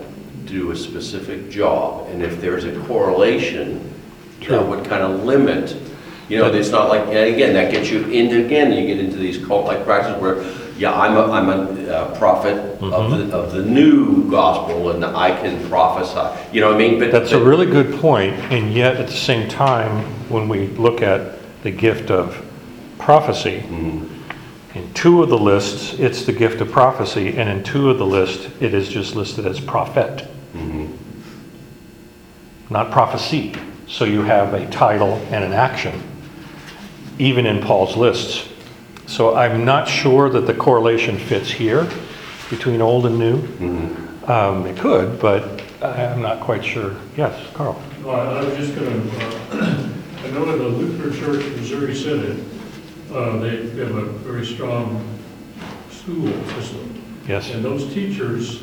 [0.47, 3.93] to do a specific job, and if there's a correlation,
[4.41, 4.57] True.
[4.57, 5.77] that would kind of limit,
[6.27, 9.17] you know, it's not like, and again, that gets you into, again, you get into
[9.17, 10.41] these cult-like practices where,
[10.77, 15.31] yeah, I'm a, I'm a uh, prophet of the, of the new gospel, and I
[15.39, 16.99] can prophesy, you know what I mean?
[16.99, 20.67] But That's a but- really good point, and yet at the same time, when we
[20.67, 22.43] look at the gift of
[22.99, 24.07] prophecy, Mhm.
[24.73, 28.05] in two of the lists, it's the gift of prophecy, and in two of the
[28.05, 30.89] lists, it is just listed as prophet, Mhm.
[32.69, 33.53] not prophecy.
[33.87, 35.93] So you have a title and an action,
[37.19, 38.43] even in Paul's lists.
[39.07, 41.87] So I'm not sure that the correlation fits here
[42.49, 43.37] between old and new.
[43.37, 44.29] Mhm.
[44.29, 46.91] Um, It could, but I- I'm not quite sure.
[47.15, 47.79] Yes, Carl?
[48.03, 48.89] Well, I was just gonna,
[49.61, 49.75] uh,
[50.25, 52.39] I know in the Lutheran Church Missouri Synod,
[53.13, 55.01] uh, they have a very strong
[55.91, 56.89] school system.
[57.27, 58.59] Yes, And those teachers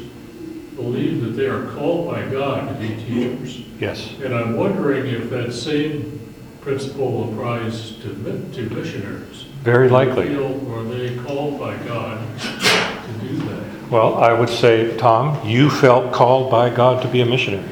[0.77, 3.61] believe that they are called by God to be teachers.
[3.81, 4.11] yes.
[4.25, 6.19] And I'm wondering if that same
[6.61, 9.47] principle applies to mi- to missionaries.
[9.63, 10.29] Very likely.
[10.29, 13.91] Feel- Are they called by God to do that?
[13.91, 17.69] Well, I would say, Tom, you felt called by God to be a missionary.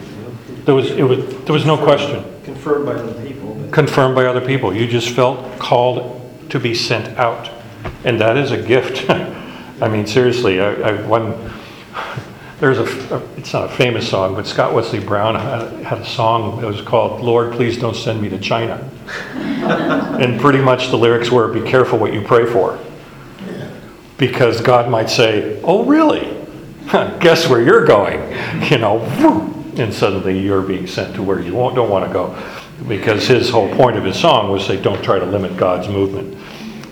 [0.64, 2.24] There was, it was, there was no question.
[2.44, 4.74] Confirmed by other people, but Confirmed by other people.
[4.74, 7.50] You just felt called to be sent out.
[8.05, 9.09] And that is a gift.
[9.11, 11.33] I mean, seriously, I, I, one,
[12.61, 16.05] there's a, a- it's not a famous song, but Scott Wesley Brown had, had a
[16.07, 18.88] song that was called, Lord, Please Don't Send Me to China.
[20.20, 22.79] And pretty much the lyrics were, be careful what you pray for.
[24.18, 26.37] Because God might say, oh, really?
[27.20, 28.20] Guess where you're going?
[28.70, 29.01] You know,
[29.77, 32.37] and suddenly you're being sent to where you won't, don't want to go.
[32.87, 36.37] Because his whole point of his song was say, don't try to limit God's movement.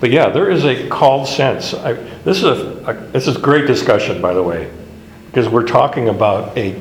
[0.01, 1.75] But yeah, there is a called sense.
[1.75, 4.71] I, this is a, a this is great discussion, by the way,
[5.39, 6.77] because we're talking about a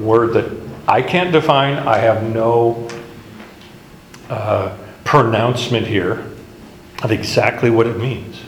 [0.00, 0.50] word that
[0.88, 2.88] I can't define, I have no
[4.28, 6.26] uh, pronouncement here
[7.04, 8.40] of exactly what it means.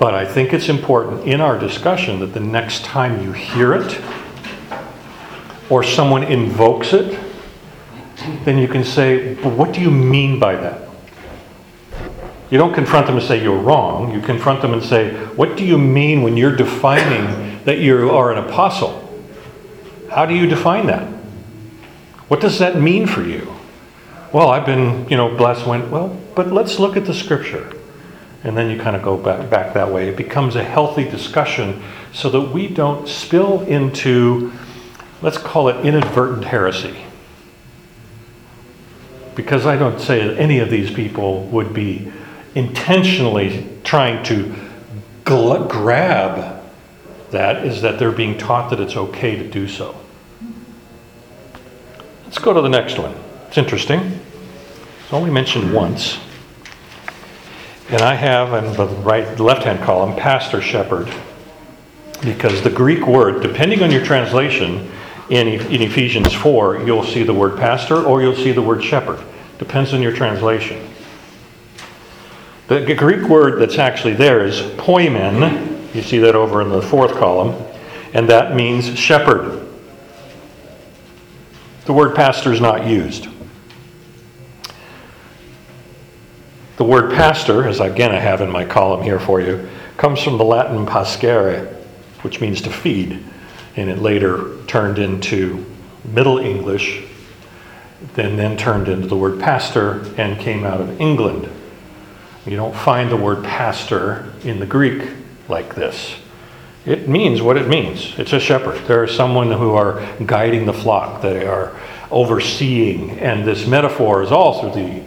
[0.00, 4.00] But I think it's important in our discussion that the next time you hear it,
[5.70, 7.16] or someone invokes it,
[8.44, 10.88] then you can say, what do you mean by that?
[12.50, 14.12] You don't confront them and say you're wrong.
[14.12, 18.32] You confront them and say, What do you mean when you're defining that you are
[18.32, 19.02] an apostle?
[20.10, 21.06] How do you define that?
[22.28, 23.54] What does that mean for you?
[24.32, 27.70] Well, I've been, you know, blessed when, well, but let's look at the scripture.
[28.42, 30.08] And then you kind of go back, back that way.
[30.08, 34.52] It becomes a healthy discussion so that we don't spill into,
[35.20, 36.96] let's call it inadvertent heresy
[39.36, 42.10] because I don't say that any of these people would be
[42.54, 44.52] intentionally trying to
[45.24, 46.55] gl- grab
[47.30, 49.98] that, is that they're being taught that it's okay to do so.
[52.24, 53.14] Let's go to the next one.
[53.48, 54.20] It's interesting.
[55.04, 56.18] It's only mentioned once.
[57.88, 61.12] And I have in the right, left-hand column, pastor shepherd,
[62.22, 64.90] because the Greek word, depending on your translation,
[65.30, 69.20] in, in Ephesians 4, you'll see the word pastor or you'll see the word shepherd.
[69.58, 70.88] Depends on your translation.
[72.68, 75.75] The Greek word that's actually there is poimen.
[75.96, 77.54] You see that over in the fourth column.
[78.12, 79.66] And that means shepherd.
[81.86, 83.28] The word pastor is not used.
[86.76, 90.36] The word pastor, as again I have in my column here for you, comes from
[90.36, 91.74] the Latin pascere,
[92.20, 93.24] which means to feed
[93.76, 95.64] and it later turned into
[96.04, 97.04] Middle English,
[98.14, 101.48] then then turned into the word pastor and came out of England.
[102.44, 105.08] You don't find the word pastor in the Greek
[105.48, 106.16] like this.
[106.84, 108.16] It means what it means.
[108.16, 108.78] It's a shepherd.
[108.86, 111.20] There is someone who are guiding the flock.
[111.20, 111.76] They are
[112.10, 113.18] overseeing.
[113.18, 115.02] And this metaphor is all through the,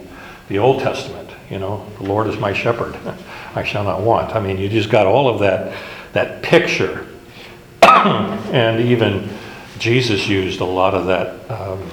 [0.48, 1.30] the Old Testament.
[1.48, 2.96] You know, the Lord is my shepherd.
[3.54, 4.36] I shall not want.
[4.36, 5.74] I mean, you just got all of that,
[6.12, 7.06] that picture
[7.82, 9.28] and even
[9.78, 11.90] Jesus used a lot of that, um,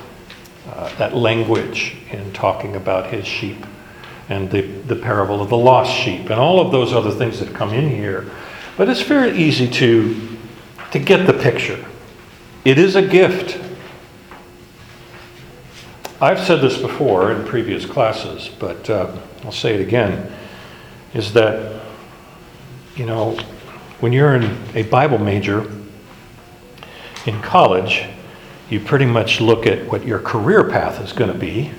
[0.70, 3.66] uh, that language in talking about his sheep
[4.30, 7.54] and the, the parable of the lost sheep and all of those other things that
[7.54, 8.30] come in here.
[8.76, 10.38] But it's very easy to,
[10.92, 11.84] to get the picture.
[12.66, 13.58] It is a gift.
[16.20, 20.32] I've said this before in previous classes, but uh, I'll say it again,
[21.14, 21.82] is that,
[22.96, 23.38] you know,
[24.00, 25.72] when you're in a Bible major,
[27.26, 28.06] in college,
[28.70, 31.72] you pretty much look at what your career path is going to be.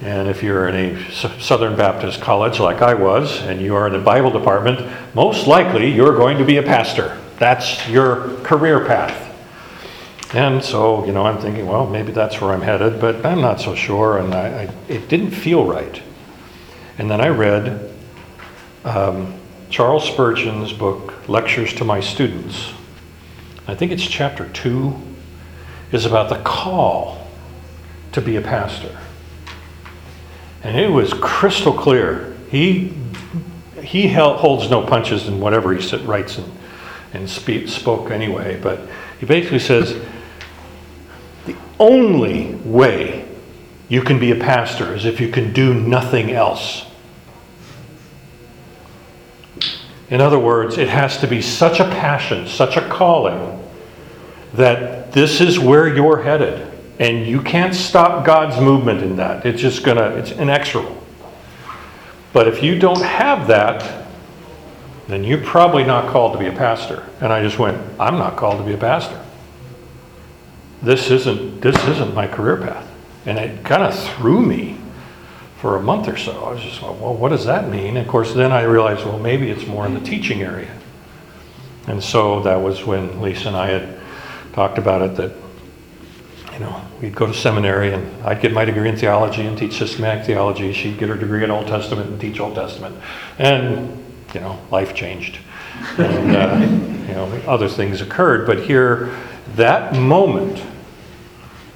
[0.00, 3.92] And if you're in a Southern Baptist college like I was, and you are in
[3.92, 7.20] the Bible department, most likely you're going to be a pastor.
[7.38, 9.24] That's your career path.
[10.34, 13.60] And so, you know, I'm thinking, well, maybe that's where I'm headed, but I'm not
[13.60, 16.00] so sure, and I, I, it didn't feel right.
[16.98, 17.92] And then I read
[18.84, 19.34] um,
[19.70, 22.72] Charles Spurgeon's book, Lectures to My Students.
[23.66, 24.94] I think it's chapter 2,
[25.92, 27.26] is about the call
[28.12, 28.96] to be a pastor.
[30.68, 32.36] And it was crystal clear.
[32.50, 32.92] He,
[33.82, 36.52] he held, holds no punches in whatever he sit, writes and,
[37.14, 38.80] and speak, spoke anyway, but
[39.18, 39.98] he basically says
[41.46, 43.26] the only way
[43.88, 46.84] you can be a pastor is if you can do nothing else.
[50.10, 53.66] In other words, it has to be such a passion, such a calling,
[54.52, 56.67] that this is where you're headed.
[56.98, 59.46] And you can't stop God's movement in that.
[59.46, 61.00] It's just gonna, it's inexorable.
[62.32, 64.06] But if you don't have that,
[65.06, 67.06] then you're probably not called to be a pastor.
[67.20, 69.18] And I just went, I'm not called to be a pastor.
[70.82, 72.86] This isn't, this isn't my career path.
[73.26, 74.78] And it kind of threw me
[75.60, 76.44] for a month or so.
[76.44, 77.96] I was just, like, well, what does that mean?
[77.96, 80.72] And of course, then I realized, well, maybe it's more in the teaching area.
[81.86, 83.98] And so that was when Lisa and I had
[84.52, 85.47] talked about it that,
[86.58, 89.78] you know, we'd go to seminary and I'd get my degree in theology and teach
[89.78, 90.72] systematic theology.
[90.72, 92.96] She'd get her degree in Old Testament and teach Old Testament.
[93.38, 94.04] And,
[94.34, 95.38] you know, life changed.
[95.98, 96.58] And, uh,
[97.08, 98.46] you know, other things occurred.
[98.46, 99.16] But here,
[99.54, 100.58] that moment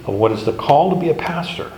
[0.04, 1.70] of what is the call to be a pastor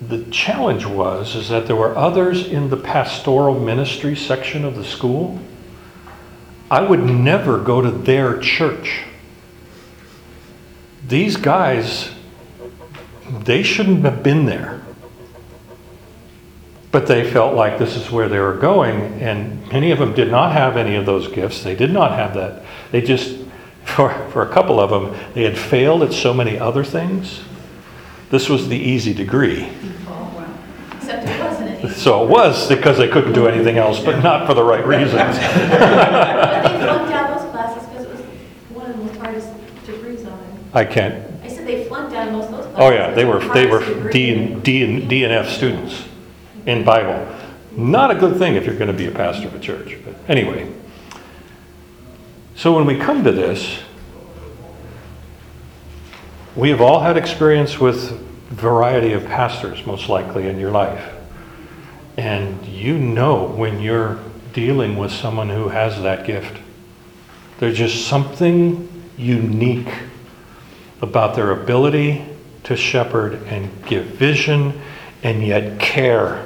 [0.00, 4.84] the challenge was is that there were others in the pastoral ministry section of the
[4.84, 5.40] school
[6.70, 9.02] i would never go to their church
[11.08, 12.10] these guys
[13.30, 14.80] they shouldn't have been there
[16.90, 20.30] but they felt like this is where they were going and many of them did
[20.30, 23.38] not have any of those gifts they did not have that they just
[23.88, 27.40] for, for a couple of them, they had failed at so many other things.
[28.30, 29.70] This was the easy degree.
[30.96, 31.90] Except it wasn't any.
[31.94, 35.14] So it was because they couldn't do anything else, but not for the right reasons.
[35.14, 38.20] But they flunked out those classes because it was
[38.76, 39.48] one of the most hardest
[39.86, 40.57] degrees on it.
[40.72, 42.78] I can't, I said they flunked out most of those classes.
[42.78, 46.04] oh yeah, they were, they were D and, D and, D and F students
[46.66, 47.26] in Bible.
[47.72, 50.72] Not a good thing if you're gonna be a pastor of a church, but anyway.
[52.56, 53.78] So when we come to this,
[56.56, 58.10] we have all had experience with
[58.50, 61.14] variety of pastors, most likely, in your life.
[62.16, 64.18] And you know when you're
[64.52, 66.58] dealing with someone who has that gift.
[67.60, 69.92] There's just something unique
[71.00, 72.24] about their ability
[72.64, 74.80] to shepherd and give vision
[75.22, 76.44] and yet care.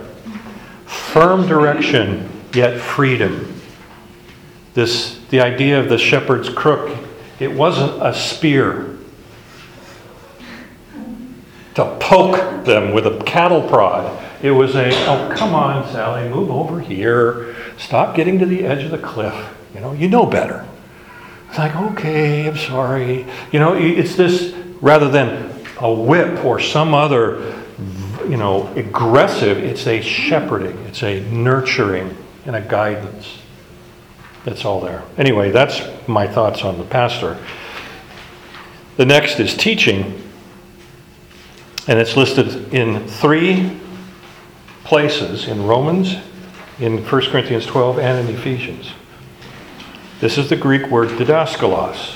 [0.87, 3.61] Firm direction, yet freedom.
[4.75, 6.97] This, the idea of the shepherd's crook,
[7.39, 8.99] it wasn't a spear
[11.75, 14.23] to poke them with a cattle prod.
[14.43, 17.55] It was a, oh, come on, Sally, move over here.
[17.79, 19.35] Stop getting to the edge of the cliff.
[19.75, 20.67] You know, you know better.
[21.53, 23.27] It's like, okay, I'm sorry.
[23.53, 27.63] You know, it's this, rather than a whip or some other,
[28.27, 33.37] you know, aggressive, it's a shepherding, it's a nurturing and a guidance.
[34.47, 35.03] That's all there.
[35.19, 37.37] Anyway, that's my thoughts on the pastor.
[38.97, 40.23] The next is teaching.
[41.87, 43.79] And it's listed in three
[44.85, 46.17] places in Romans,
[46.79, 48.93] in 1 Corinthians 12, and in Ephesians.
[50.23, 52.15] This is the Greek word didaskalos.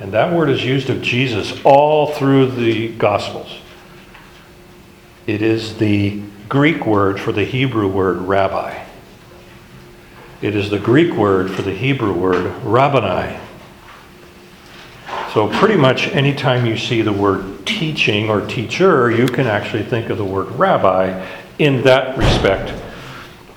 [0.00, 3.60] And that word is used of Jesus all through the Gospels.
[5.28, 8.84] It is the Greek word for the Hebrew word rabbi.
[10.42, 13.38] It is the Greek word for the Hebrew word rabboni.
[15.32, 20.10] So, pretty much anytime you see the word teaching or teacher, you can actually think
[20.10, 21.24] of the word rabbi
[21.60, 22.74] in that respect.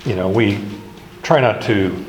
[0.05, 0.63] You know, we
[1.23, 2.05] try not to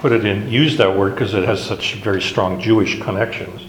[0.00, 3.62] put it in, use that word because it has such very strong Jewish connections.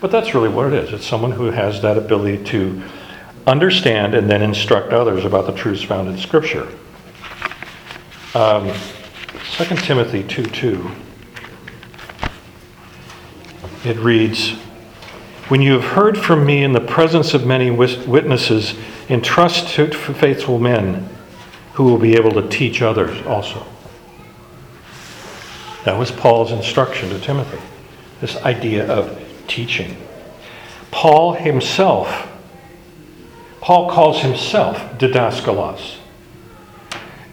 [0.00, 0.92] But that's really what it is.
[0.92, 2.82] It's someone who has that ability to
[3.46, 6.68] understand and then instruct others about the truths found in Scripture.
[8.34, 8.70] Um,
[9.52, 10.90] 2 Timothy 2 2.
[13.86, 14.50] It reads,
[15.48, 18.74] When you have heard from me in the presence of many witnesses,
[19.08, 21.08] entrust to faithful men
[21.74, 23.66] who will be able to teach others also.
[25.84, 27.58] That was Paul's instruction to Timothy,
[28.20, 29.96] this idea of teaching.
[30.90, 32.28] Paul himself,
[33.60, 35.96] Paul calls himself didaskalos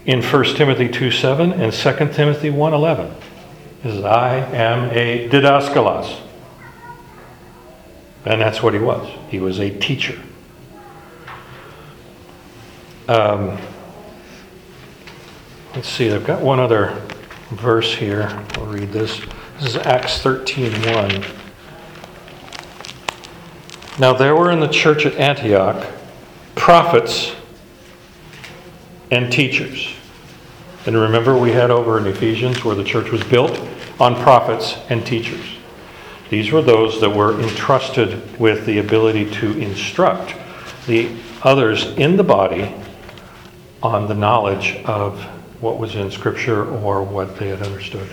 [0.05, 3.15] in 1 Timothy 2 7 and 2 Timothy 1 11.
[3.83, 6.19] He says, I am a didaskalos.
[8.25, 9.07] And that's what he was.
[9.29, 10.19] He was a teacher.
[13.07, 13.57] Um,
[15.73, 17.01] let's see, I've got one other
[17.51, 18.27] verse here.
[18.55, 19.19] I'll read this.
[19.59, 21.23] This is Acts 13 1.
[23.99, 25.85] Now there were in the church at Antioch
[26.55, 27.35] prophets
[29.11, 29.93] and teachers.
[30.85, 33.59] And remember, we had over in Ephesians where the church was built
[33.99, 35.45] on prophets and teachers.
[36.29, 40.33] These were those that were entrusted with the ability to instruct
[40.87, 41.11] the
[41.43, 42.73] others in the body
[43.83, 45.23] on the knowledge of
[45.61, 48.09] what was in Scripture or what they had understood.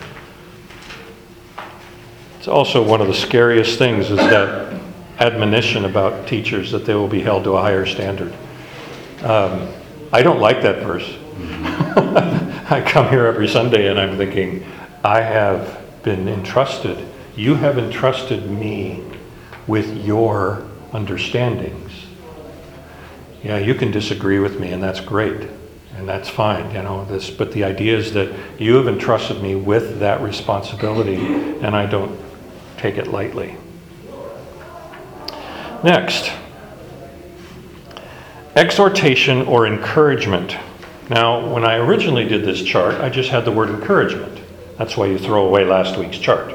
[2.39, 4.81] It's also one of the scariest things is that
[5.19, 8.33] admonition about teachers that they will be held to a higher standard.
[9.23, 9.69] Um,
[10.13, 11.09] I don't like that verse.
[12.71, 14.65] I come here every Sunday and I'm thinking,
[15.03, 19.03] I have been entrusted, you have entrusted me
[19.67, 21.93] with your understandings.
[23.43, 25.49] Yeah, you can disagree with me, and that's great,
[25.99, 27.05] and that's fine, you know.
[27.05, 31.87] This, but the idea is that you have entrusted me with that responsibility, and I
[31.87, 32.19] don't
[32.77, 33.57] take it lightly.
[35.83, 36.33] Next,
[38.55, 40.57] exhortation or encouragement.
[41.11, 44.41] Now, when I originally did this chart, I just had the word encouragement.
[44.77, 46.55] That's why you throw away last week's chart.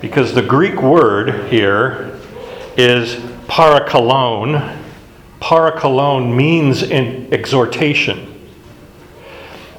[0.00, 2.16] Because the Greek word here
[2.76, 3.16] is
[3.46, 4.79] parakalon.
[5.40, 8.26] Parakalon means an exhortation.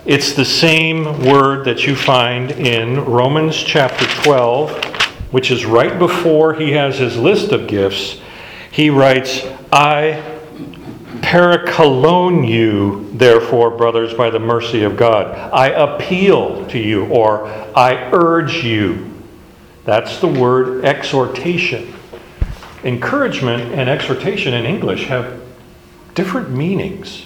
[0.05, 4.83] It's the same word that you find in Romans chapter 12,
[5.31, 8.19] which is right before he has his list of gifts.
[8.71, 10.23] He writes, I
[11.19, 15.27] parakalone you, therefore, brothers, by the mercy of God.
[15.53, 19.13] I appeal to you, or I urge you.
[19.85, 21.93] That's the word exhortation.
[22.83, 25.40] Encouragement and exhortation in English have
[26.15, 27.25] different meanings.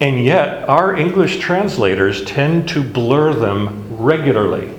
[0.00, 4.74] And yet, our English translators tend to blur them regularly.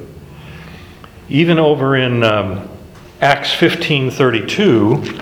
[1.29, 2.67] Even over in um,
[3.21, 5.21] Acts 15:32,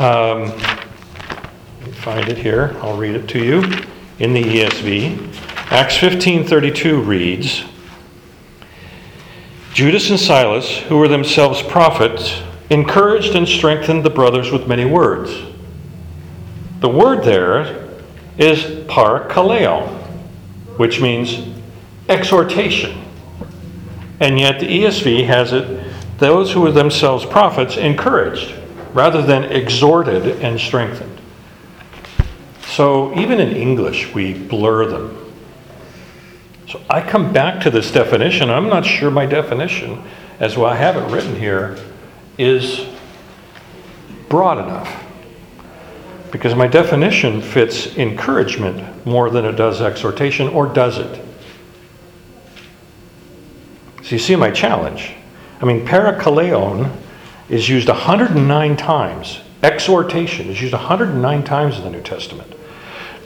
[0.00, 0.50] um,
[1.92, 2.76] find it here.
[2.80, 3.62] I'll read it to you
[4.18, 5.16] in the ESV.
[5.70, 7.64] Acts 15:32 reads,
[9.72, 15.30] Judas and Silas, who were themselves prophets, encouraged and strengthened the brothers with many words.
[16.80, 17.88] The word there
[18.36, 19.88] is parakaleo,
[20.78, 21.46] which means
[22.08, 23.04] exhortation.
[24.20, 25.84] And yet the ESV has it
[26.18, 28.54] those who were themselves prophets encouraged
[28.92, 31.20] rather than exhorted and strengthened.
[32.66, 35.32] So even in English, we blur them.
[36.68, 38.50] So I come back to this definition.
[38.50, 40.02] I'm not sure my definition,
[40.40, 41.78] as well I have it written here,
[42.36, 42.84] is
[44.28, 45.07] broad enough.
[46.30, 51.24] Because my definition fits encouragement more than it does exhortation, or does it?
[54.02, 55.12] So you see my challenge.
[55.60, 56.94] I mean, parakaleon
[57.48, 59.40] is used 109 times.
[59.62, 62.54] Exhortation is used 109 times in the New Testament.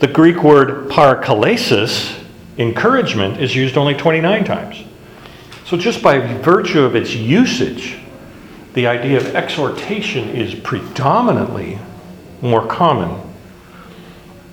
[0.00, 2.18] The Greek word parakalesis,
[2.58, 4.84] encouragement, is used only 29 times.
[5.66, 7.98] So just by virtue of its usage,
[8.74, 11.78] the idea of exhortation is predominantly
[12.42, 13.18] more common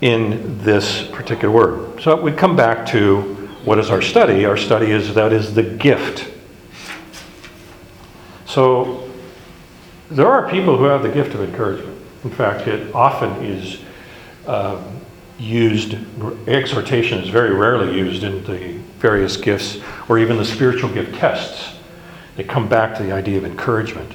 [0.01, 2.01] in this particular word.
[2.01, 3.35] So we come back to
[3.65, 4.45] what is our study?
[4.45, 6.31] Our study is that is the gift.
[8.45, 9.09] So
[10.09, 11.97] there are people who have the gift of encouragement.
[12.23, 13.79] In fact, it often is
[14.47, 15.01] um,
[15.37, 15.97] used,
[16.47, 21.75] exhortation is very rarely used in the various gifts or even the spiritual gift tests.
[22.35, 24.11] They come back to the idea of encouragement.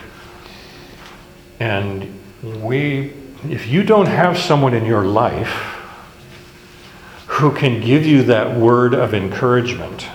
[1.60, 3.12] And we,
[3.50, 5.70] if you don't have someone in your life
[7.26, 10.06] who can give you that word of encouragement,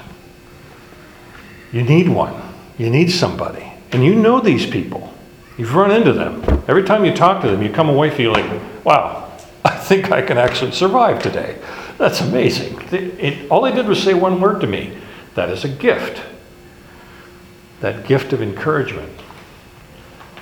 [1.71, 2.33] you need one.
[2.77, 3.71] You need somebody.
[3.91, 5.13] And you know these people.
[5.57, 6.41] You've run into them.
[6.67, 9.31] Every time you talk to them, you come away feeling, wow,
[9.65, 11.57] I think I can actually survive today.
[11.97, 12.81] That's amazing.
[12.91, 14.97] It, it, all they did was say one word to me.
[15.35, 16.21] That is a gift.
[17.81, 19.11] That gift of encouragement.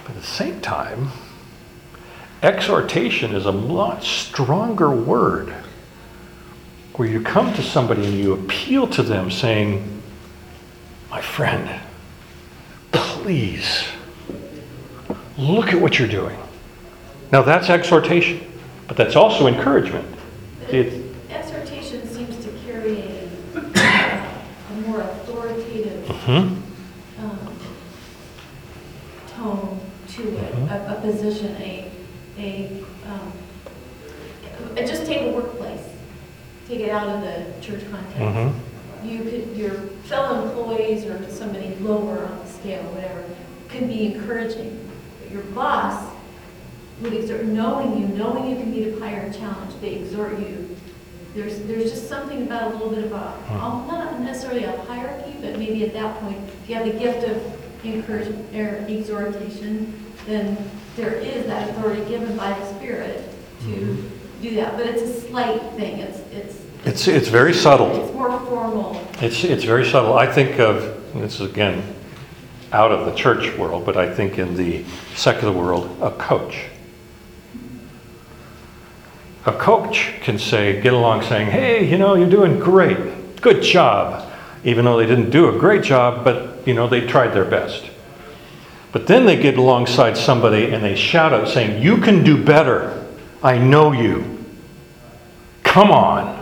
[0.03, 1.11] But at the same time,
[2.48, 5.50] exhortation is a much stronger word
[6.95, 10.02] where you come to somebody and you appeal to them saying,
[11.12, 11.82] My friend,
[12.91, 13.86] please
[15.38, 16.39] look at what you're doing.
[17.32, 18.50] Now that's exhortation,
[18.88, 20.08] but that's also encouragement.
[20.70, 23.30] It, Exhortation seems to carry a,
[23.60, 26.62] a more authoritative hmm
[27.20, 27.60] um,
[29.28, 31.91] tone to it, a, a position, a,
[32.38, 33.31] a, um,
[34.77, 35.83] just take a workplace,
[36.67, 38.17] take it out of the church context.
[38.17, 39.73] hmm You could, your
[40.09, 43.23] fellow employees or somebody lower on the scale, whatever,
[43.69, 44.89] could be encouraging.
[45.21, 46.13] But Your boss
[47.01, 50.75] would exert, knowing you, knowing you can meet a higher challenge, they exhort you.
[51.35, 55.35] There's, there's just something about a little bit of a, um, not necessarily a hierarchy,
[55.39, 59.93] but maybe at that point, if you have the gift of encouragement, or exhortation,
[60.25, 60.57] then
[60.98, 63.24] there is that authority given by the Spirit
[63.62, 64.41] to mm-hmm.
[64.41, 64.76] do that.
[64.76, 66.62] But it's a slight thing, it's, it's.
[66.86, 68.04] It's, it's very subtle.
[68.04, 69.02] It's more formal.
[69.22, 70.18] It's, it's very subtle.
[70.18, 70.84] I think of,
[71.14, 71.84] and this is again
[72.72, 74.84] out of the church world, but I think in the
[75.16, 76.66] secular world, a coach.
[79.45, 84.30] A coach can say, get along saying, hey, you know, you're doing great, good job,
[84.66, 87.89] even though they didn't do a great job, but, you know, they tried their best.
[88.91, 93.05] But then they get alongside somebody and they shout out saying, you can do better.
[93.43, 94.45] I know you.
[95.63, 96.35] Come on.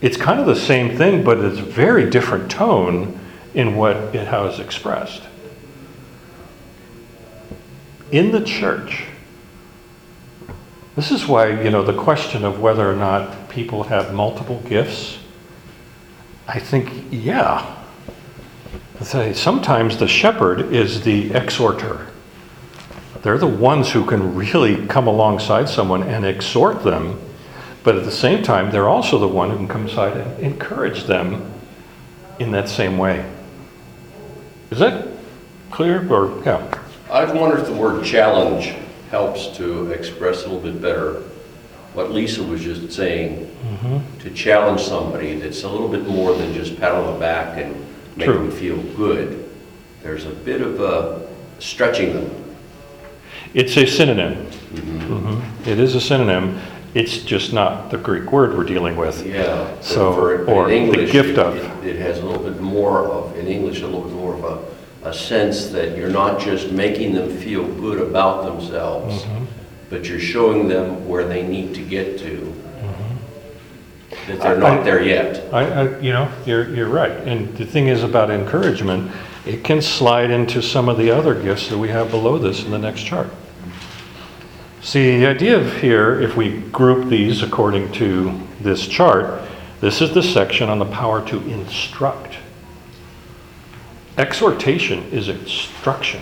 [0.00, 3.18] It's kind of the same thing, but it's a very different tone
[3.54, 5.22] in what it it's expressed.
[8.10, 9.04] In the church,
[10.96, 15.18] this is why, you know, the question of whether or not people have multiple gifts,
[16.46, 17.81] I think, yeah.
[19.04, 22.06] Say, Sometimes the shepherd is the exhorter.
[23.22, 27.20] They're the ones who can really come alongside someone and exhort them,
[27.82, 31.04] but at the same time, they're also the one who can come aside and encourage
[31.04, 31.52] them
[32.38, 33.28] in that same way.
[34.70, 35.08] Is that
[35.70, 36.08] clear?
[36.12, 36.78] Or, yeah.
[37.10, 38.74] I wonder if the word challenge
[39.10, 41.22] helps to express a little bit better
[41.94, 43.46] what Lisa was just saying.
[43.46, 44.18] Mm-hmm.
[44.20, 47.91] To challenge somebody that's a little bit more than just pat on the back and
[48.16, 48.38] make True.
[48.38, 49.38] them feel good.
[50.02, 51.28] there's a bit of a
[51.60, 52.28] stretching them.
[53.54, 54.46] It's a synonym.
[54.74, 55.40] Mhm.
[55.64, 56.58] It is a synonym.
[56.94, 59.24] It's just not the Greek word we're dealing with.
[59.24, 59.68] Yeah.
[59.76, 61.54] but So, for- or in the English, gift of.
[61.56, 64.44] it- It has a little bit more of, in English, a little bit more of
[65.04, 69.44] a, a sense that you're not just making them feel good about themselves, Mm-hmm.
[69.88, 72.51] but you're showing them where they need to get to.
[74.26, 75.52] That they're not there yet.
[75.52, 77.10] I, I, you know, you're, you're right.
[77.10, 79.10] And the thing is about encouragement,
[79.44, 82.70] it can slide into some of the other gifts that we have below this in
[82.70, 83.28] the next chart.
[84.80, 89.42] See, the idea of here, if we group these according to this chart,
[89.80, 92.36] this is the section on the power to instruct.
[94.18, 96.20] Exhortation is instruction.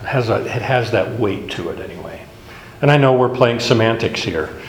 [0.00, 2.26] It has, a, it has that weight to it anyway.
[2.82, 4.60] And I know we're playing semantics here,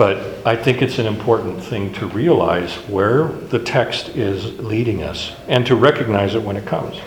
[0.00, 5.36] but I think it's an important thing to realize where the text is leading us
[5.46, 6.98] and to recognize it when it comes.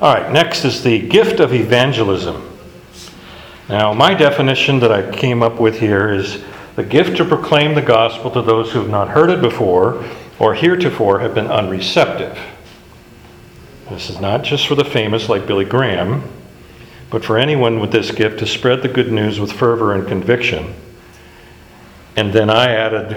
[0.00, 2.44] All right, next is the gift of evangelism.
[3.68, 6.42] Now, my definition that I came up with here is
[6.74, 10.04] the gift to proclaim the gospel to those who have not heard it before
[10.40, 12.36] or heretofore have been unreceptive.
[13.90, 16.24] This is not just for the famous like Billy Graham,
[17.10, 20.74] but for anyone with this gift to spread the good news with fervor and conviction.
[22.18, 23.16] And then I added,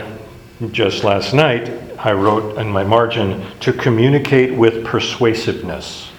[0.72, 6.12] just last night, I wrote in my margin, to communicate with persuasiveness.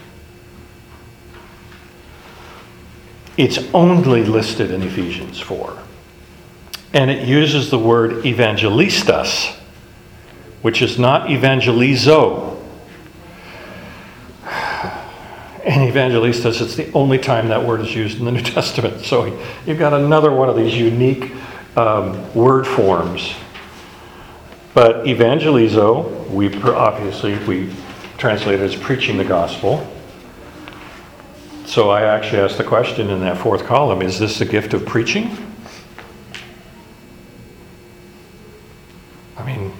[3.36, 5.78] It's only listed in Ephesians 4.
[6.92, 9.56] And it uses the word evangelistas,
[10.62, 12.60] which is not evangelizo.
[14.44, 19.04] And evangelistas, it's the only time that word is used in the New Testament.
[19.04, 21.30] So you've got another one of these unique
[21.76, 23.34] um, word forms.
[24.74, 27.72] But evangelizo, we obviously we
[28.18, 29.86] translate it as preaching the gospel.
[31.66, 34.86] So I actually asked the question in that fourth column: Is this the gift of
[34.86, 35.36] preaching?
[39.36, 39.70] I mean,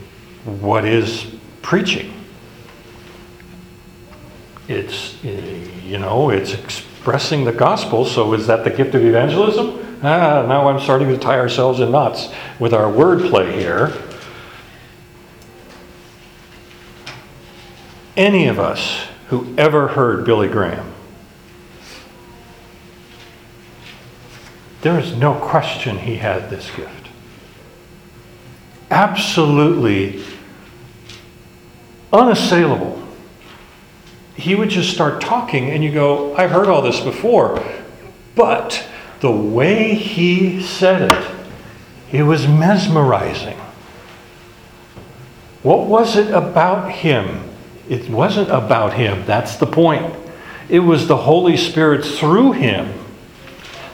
[0.60, 1.26] what is
[1.62, 2.12] preaching?
[4.68, 9.91] It's, eh, you know, it's expressing the gospel, so is that the gift of evangelism?
[10.02, 12.28] Ah, now I'm starting to tie ourselves in knots
[12.58, 13.92] with our wordplay here.
[18.16, 20.92] Any of us who ever heard Billy Graham,
[24.82, 27.08] there is no question he had this gift.
[28.90, 30.22] Absolutely
[32.12, 33.02] unassailable
[34.36, 37.62] he would just start talking, and you go, I've heard all this before.
[38.34, 38.86] But
[39.22, 41.30] the way he said it,
[42.10, 43.56] it was mesmerizing.
[45.62, 47.48] What was it about him?
[47.88, 49.24] It wasn't about him.
[49.24, 50.12] That's the point.
[50.68, 52.92] It was the Holy Spirit through him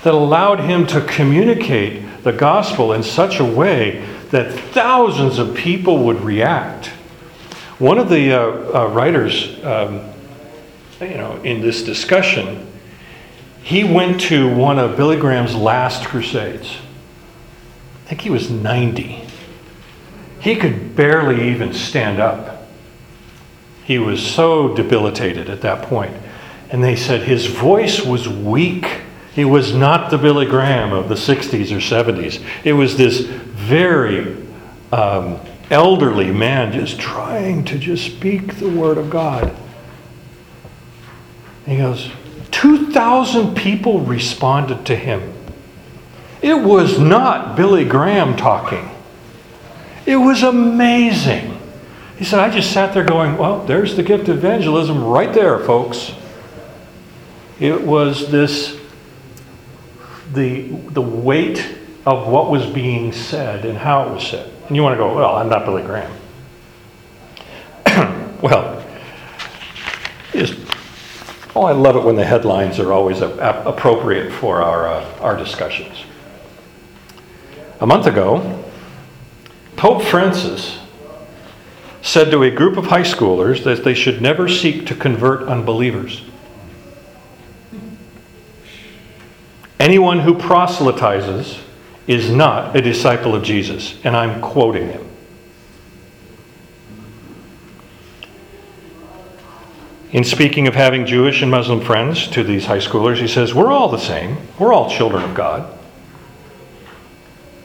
[0.02, 6.04] that allowed him to communicate the gospel in such a way that thousands of people
[6.04, 6.86] would react.
[7.78, 10.08] One of the uh, uh, writers, um,
[11.02, 12.67] you know, in this discussion,
[13.68, 16.78] he went to one of Billy Graham's last crusades.
[18.06, 19.22] I think he was 90.
[20.40, 22.62] He could barely even stand up.
[23.84, 26.16] He was so debilitated at that point.
[26.70, 29.02] And they said his voice was weak.
[29.34, 32.42] He was not the Billy Graham of the 60s or 70s.
[32.64, 34.34] It was this very
[34.92, 35.40] um,
[35.70, 39.54] elderly man just trying to just speak the word of God.
[41.66, 42.10] He goes,
[42.58, 45.32] 2,000 people responded to him.
[46.42, 48.90] It was not Billy Graham talking.
[50.06, 51.56] It was amazing.
[52.16, 55.60] He said, I just sat there going, well, there's the gift of evangelism right there,
[55.60, 56.12] folks.
[57.60, 58.76] It was this,
[60.32, 61.64] the, the weight
[62.04, 64.52] of what was being said and how it was said.
[64.66, 66.12] And you want to go, well, I'm not Billy Graham.
[68.42, 68.84] well,
[70.34, 70.67] is
[71.56, 75.04] Oh, I love it when the headlines are always a- ap- appropriate for our, uh,
[75.20, 76.04] our discussions.
[77.80, 78.64] A month ago,
[79.76, 80.78] Pope Francis
[82.02, 86.22] said to a group of high schoolers that they should never seek to convert unbelievers.
[89.80, 91.58] Anyone who proselytizes
[92.06, 95.07] is not a disciple of Jesus, and I'm quoting him.
[100.10, 103.70] In speaking of having Jewish and Muslim friends to these high schoolers, he says, We're
[103.70, 104.38] all the same.
[104.58, 105.78] We're all children of God.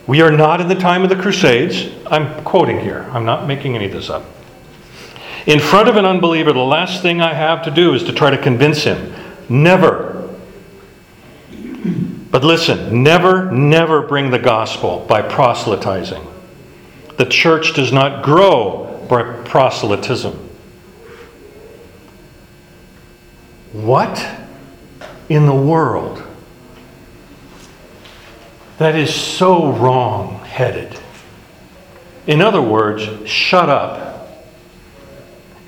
[0.07, 1.89] We are not in the time of the Crusades.
[2.07, 4.25] I'm quoting here, I'm not making any of this up.
[5.45, 8.29] In front of an unbeliever, the last thing I have to do is to try
[8.29, 9.13] to convince him.
[9.47, 10.29] Never.
[12.29, 16.25] But listen, never, never bring the gospel by proselytizing.
[17.17, 20.42] The church does not grow by proselytism.
[23.73, 24.25] What
[25.27, 26.23] in the world?
[28.77, 30.97] That is so wrong headed.
[32.27, 34.29] In other words, shut up.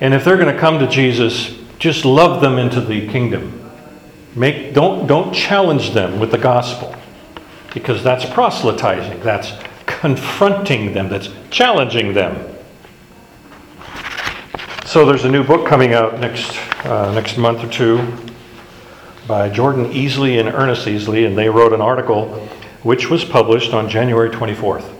[0.00, 3.70] And if they're going to come to Jesus, just love them into the kingdom.
[4.34, 6.94] Make, don't, don't challenge them with the gospel
[7.72, 9.52] because that's proselytizing, that's
[9.86, 12.55] confronting them, that's challenging them.
[14.96, 18.16] So there's a new book coming out next, uh, next month or two
[19.28, 22.28] by Jordan Easley and Ernest Easley, and they wrote an article
[22.82, 24.90] which was published on January 24th.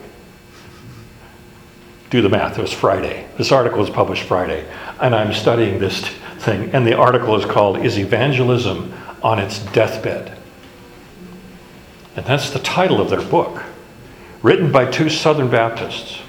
[2.11, 3.27] Do the math, it was Friday.
[3.39, 4.71] This article was published Friday,
[5.01, 6.01] and I'm studying this
[6.41, 8.93] thing, and the article is called Is Evangelism
[9.23, 10.37] on Its Deathbed?
[12.15, 13.63] And that's the title of their book,
[14.43, 16.19] written by two Southern Baptists.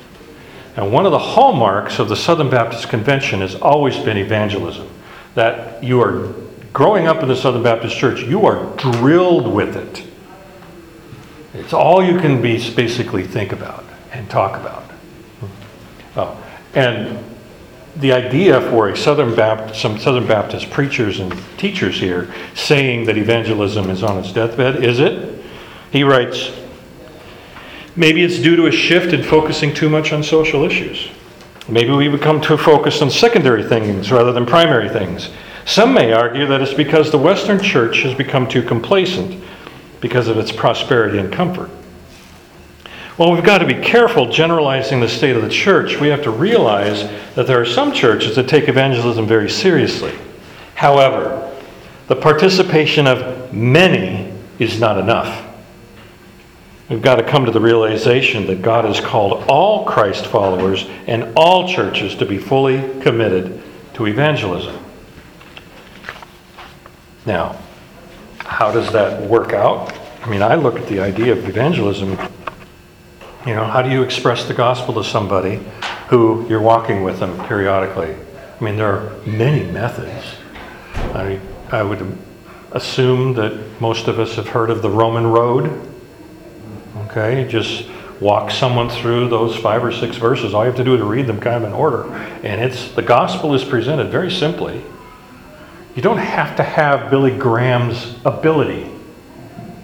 [0.79, 4.89] And one of the hallmarks of the Southern Baptist Convention has always been evangelism.
[5.35, 6.33] That you are
[6.73, 10.07] growing up in the Southern Baptist Church, you are drilled with it.
[11.53, 14.85] It's all you can be basically think about and talk about.
[16.15, 16.41] Oh,
[16.75, 17.25] and
[17.97, 23.19] the idea for a Southern Baptist, some Southern Baptist preachers and teachers here saying that
[23.19, 25.45] evangelism is on its deathbed, is it?
[25.91, 26.53] He writes,
[27.99, 31.11] maybe it's due to a shift in focusing too much on social issues.
[31.69, 35.31] Maybe we become too focused on secondary things rather than primary things.
[35.67, 39.43] Some may argue that it's because the Western church has become too complacent
[40.01, 41.71] because of its prosperity and comfort.
[43.19, 45.99] Well, we've got to be careful generalizing the state of the church.
[46.01, 47.03] We have to realize
[47.35, 50.17] that there are some churches that take evangelism very seriously.
[50.77, 51.53] However,
[52.07, 55.48] the participation of many is not enough.
[56.89, 61.37] We've got to come to the realization that God has called all Christ followers and
[61.37, 63.63] all churches to be fully committed
[63.95, 64.83] to evangelism.
[67.27, 67.59] Now,
[68.39, 69.93] how does that work out?
[70.23, 72.19] I mean, I look at the idea of evangelism.
[73.47, 75.61] You know, how do you express the gospel to somebody
[76.09, 78.15] who you're walking with them periodically?
[78.59, 80.37] I mean, there are many methods.
[81.15, 81.39] I,
[81.71, 82.17] I would
[82.73, 85.88] assume that most of us have heard of the Roman road.
[87.09, 87.89] Okay, just
[88.21, 90.53] walk someone through those five or six verses.
[90.53, 92.13] All you have to do is read them kind of in order.
[92.43, 94.83] And it's the gospel is presented very simply.
[95.97, 98.91] You don't have to have Billy Graham's ability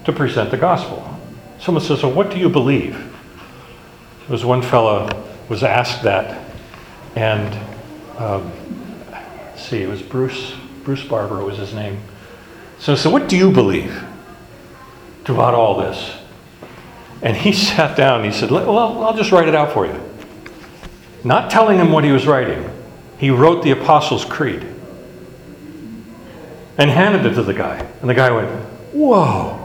[0.05, 1.19] to present the gospel.
[1.59, 2.93] Someone says, Well, what do you believe?
[2.93, 5.09] There was one fellow
[5.49, 6.45] was asked that,
[7.15, 7.53] and
[8.17, 8.51] um,
[9.55, 10.53] see, it was Bruce,
[10.83, 11.99] Bruce Barber was his name.
[12.77, 14.03] So said, What do you believe
[15.25, 16.17] about all this?
[17.25, 19.99] And he sat down and he said, Well, I'll just write it out for you.
[21.25, 22.69] Not telling him what he was writing,
[23.17, 24.63] he wrote the Apostles' Creed
[26.77, 27.79] and handed it to the guy.
[28.01, 28.49] And the guy went,
[28.93, 29.59] Whoa,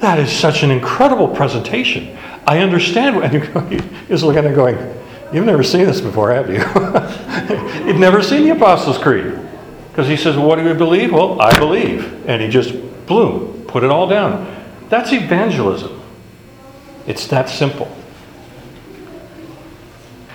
[0.00, 2.18] that is such an incredible presentation.
[2.46, 3.16] I understand.
[3.22, 3.72] And
[4.08, 4.76] he was looking at it going,
[5.32, 6.58] You've never seen this before, have you?
[7.86, 9.38] You've never seen the Apostles' Creed.
[9.90, 11.12] Because he says, well, What do you believe?
[11.12, 12.28] Well, I believe.
[12.28, 12.74] And he just,
[13.06, 14.52] boom, put it all down.
[14.88, 15.95] That's evangelism.
[17.06, 17.94] It's that simple.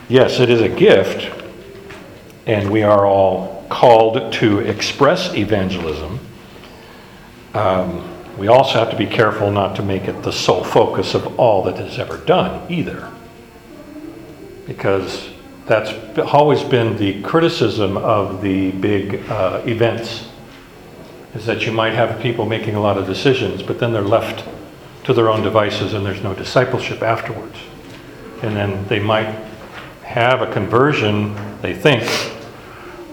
[0.07, 1.31] Yes, it is a gift,
[2.45, 6.19] and we are all called to express evangelism.
[7.53, 8.07] Um,
[8.37, 11.63] we also have to be careful not to make it the sole focus of all
[11.63, 13.11] that is ever done either.
[14.65, 15.29] Because
[15.65, 20.29] that's always been the criticism of the big uh, events,
[21.33, 24.45] is that you might have people making a lot of decisions, but then they're left
[25.03, 27.57] to their own devices and there's no discipleship afterwards.
[28.43, 29.35] And then they might
[30.03, 32.03] have a conversion, they think,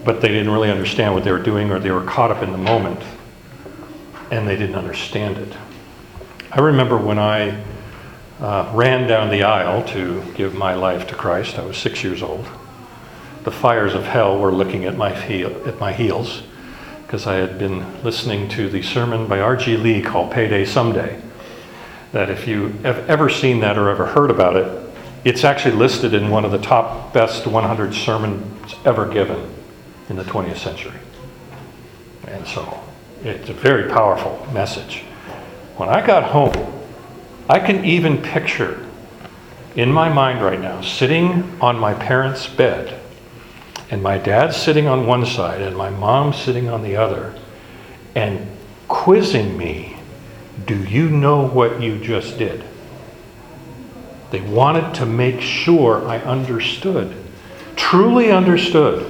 [0.03, 2.51] but they didn't really understand what they were doing or they were caught up in
[2.51, 3.01] the moment
[4.31, 5.53] and they didn't understand it.
[6.51, 7.63] I remember when I
[8.39, 12.23] uh, ran down the aisle to give my life to Christ, I was six years
[12.23, 12.47] old.
[13.43, 16.43] The fires of hell were looking at my, heel, at my heels
[17.05, 19.77] because I had been listening to the sermon by R.G.
[19.77, 21.19] Lee called Payday Someday.
[22.11, 24.89] That if you have ever seen that or ever heard about it,
[25.23, 29.53] it's actually listed in one of the top best 100 sermons ever given
[30.09, 30.99] in the 20th century.
[32.27, 32.81] And so
[33.23, 35.03] it's a very powerful message.
[35.77, 36.73] When I got home,
[37.49, 38.85] I can even picture
[39.75, 42.99] in my mind right now sitting on my parents' bed
[43.91, 47.35] and my dad sitting on one side and my mom sitting on the other
[48.15, 48.47] and
[48.87, 49.95] quizzing me,
[50.65, 52.63] Do you know what you just did?
[54.31, 57.15] They wanted to make sure I understood,
[57.75, 59.09] truly understood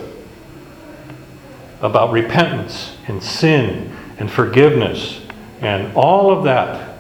[1.82, 5.22] about repentance and sin and forgiveness
[5.62, 6.98] and all of that.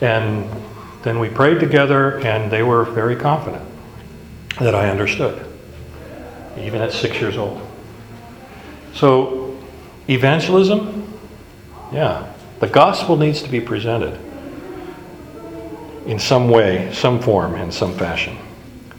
[0.00, 0.48] And
[1.02, 3.64] then we prayed together, and they were very confident
[4.58, 5.46] that I understood,
[6.58, 7.60] even at six years old.
[8.94, 9.56] So,
[10.08, 11.12] evangelism,
[11.92, 14.18] yeah, the gospel needs to be presented
[16.06, 18.38] in some way, some form, in some fashion.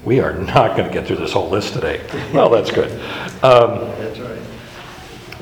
[0.03, 2.01] We are not going to get through this whole list today.
[2.33, 2.91] Well, that's good.
[3.43, 4.41] Um, That's right.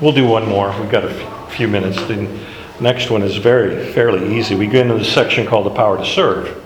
[0.00, 0.74] We'll do one more.
[0.80, 1.96] We've got a few minutes.
[2.06, 2.28] The
[2.80, 4.54] next one is very fairly easy.
[4.54, 6.62] We get into the section called the power to serve.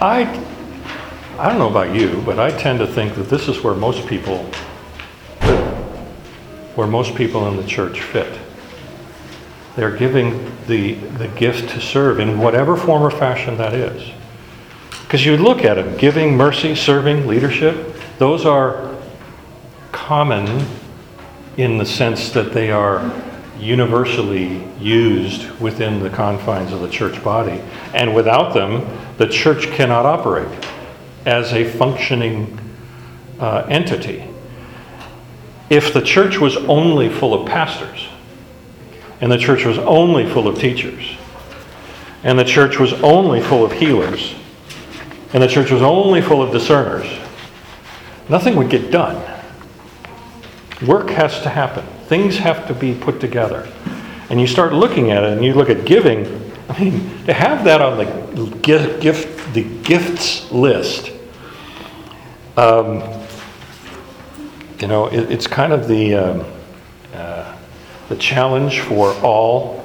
[0.00, 0.22] I
[1.38, 4.06] I don't know about you, but I tend to think that this is where most
[4.06, 4.38] people
[6.74, 8.38] where most people in the church fit.
[9.76, 14.12] They're giving the the gift to serve in whatever form or fashion that is.
[15.02, 18.96] Because you look at it, giving, mercy, serving, leadership, those are
[19.90, 20.66] common
[21.56, 23.12] in the sense that they are
[23.58, 27.60] universally used within the confines of the church body.
[27.94, 28.86] And without them,
[29.18, 30.48] the church cannot operate
[31.26, 32.58] as a functioning
[33.38, 34.24] uh, entity.
[35.70, 38.08] If the church was only full of pastors,
[39.22, 41.16] and the church was only full of teachers,
[42.24, 44.34] and the church was only full of healers,
[45.32, 47.06] and the church was only full of discerners,
[48.28, 49.16] nothing would get done.
[50.86, 51.86] Work has to happen.
[52.06, 53.72] Things have to be put together.
[54.28, 57.64] And you start looking at it and you look at giving, I mean, to have
[57.64, 61.12] that on the gift, gift the gifts list,
[62.56, 63.02] um,
[64.80, 66.44] you know, it, it's kind of the, um,
[68.08, 69.82] the challenge for all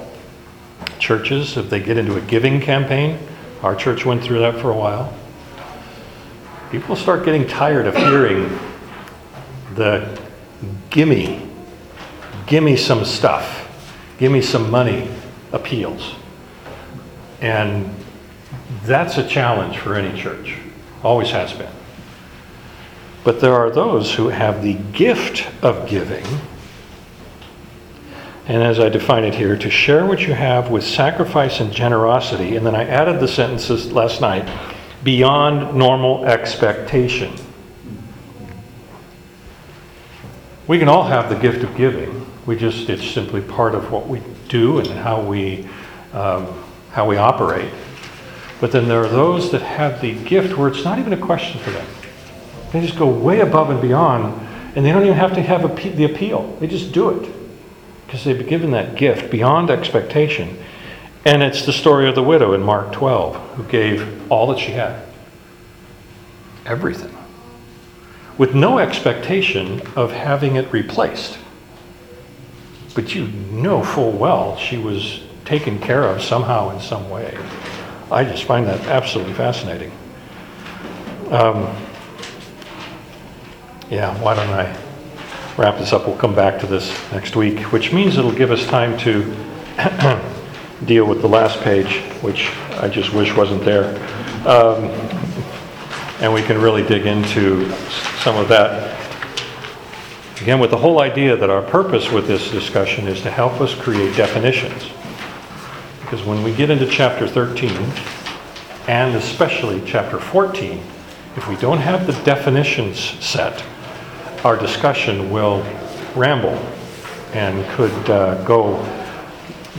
[0.98, 3.18] churches if they get into a giving campaign.
[3.62, 5.12] Our church went through that for a while.
[6.70, 8.58] People start getting tired of hearing
[9.74, 10.20] the
[10.90, 11.48] gimme,
[12.46, 13.68] gimme some stuff,
[14.18, 15.10] gimme some money
[15.52, 16.14] appeals.
[17.40, 17.94] And
[18.82, 20.56] that's a challenge for any church,
[21.02, 21.72] always has been.
[23.24, 26.24] But there are those who have the gift of giving,
[28.48, 32.56] and as I define it here, to share what you have with sacrifice and generosity.
[32.56, 34.48] And then I added the sentences last night
[35.04, 37.34] beyond normal expectation.
[40.66, 42.26] We can all have the gift of giving.
[42.46, 45.68] We just, it's simply part of what we do and how we,
[46.14, 46.46] um,
[46.92, 47.70] how we operate.
[48.62, 51.60] But then there are those that have the gift where it's not even a question
[51.60, 51.86] for them.
[52.72, 56.04] They just go way above and beyond, and they don't even have to have the
[56.04, 56.56] appeal.
[56.60, 57.37] They just do it
[58.08, 60.56] because they've been given that gift beyond expectation.
[61.26, 64.72] And it's the story of the widow in Mark 12 who gave all that she
[64.72, 65.04] had
[66.64, 67.14] everything
[68.38, 71.38] with no expectation of having it replaced.
[72.94, 77.36] But you know full well she was taken care of somehow in some way.
[78.10, 79.92] I just find that absolutely fascinating.
[81.28, 81.76] Um,
[83.90, 84.87] yeah, why don't I
[85.58, 86.06] wrap this up?
[86.06, 89.24] We'll come back to this next week, which means it'll give us time to
[90.84, 93.96] deal with the last page, which I just wish wasn't there.
[94.46, 94.84] Um,
[96.20, 97.68] and we can really dig into
[98.20, 98.96] some of that.
[100.40, 103.74] Again, with the whole idea that our purpose with this discussion is to help us
[103.74, 104.90] create definitions.
[106.02, 107.72] Because when we get into chapter 13,
[108.86, 110.80] and especially chapter 14,
[111.36, 113.64] if we don't have the definitions set,
[114.44, 115.62] our discussion will
[116.14, 116.54] ramble
[117.32, 118.76] and could uh, go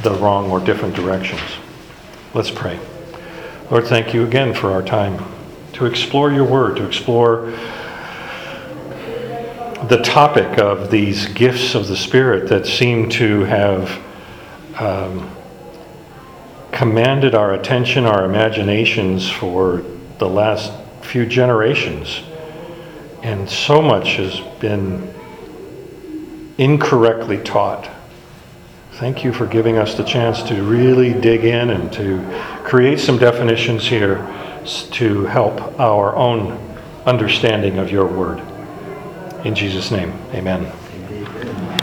[0.01, 1.41] the wrong or different directions.
[2.33, 2.79] Let's pray.
[3.71, 5.23] Lord, thank you again for our time
[5.73, 7.51] to explore your word, to explore
[9.87, 14.01] the topic of these gifts of the Spirit that seem to have
[14.79, 15.29] um,
[16.71, 19.83] commanded our attention, our imaginations for
[20.17, 22.21] the last few generations.
[23.21, 25.13] And so much has been
[26.57, 27.89] incorrectly taught.
[28.93, 32.19] Thank you for giving us the chance to really dig in and to
[32.63, 34.17] create some definitions here
[34.91, 36.57] to help our own
[37.05, 38.41] understanding of your word.
[39.45, 40.69] In Jesus' name, amen.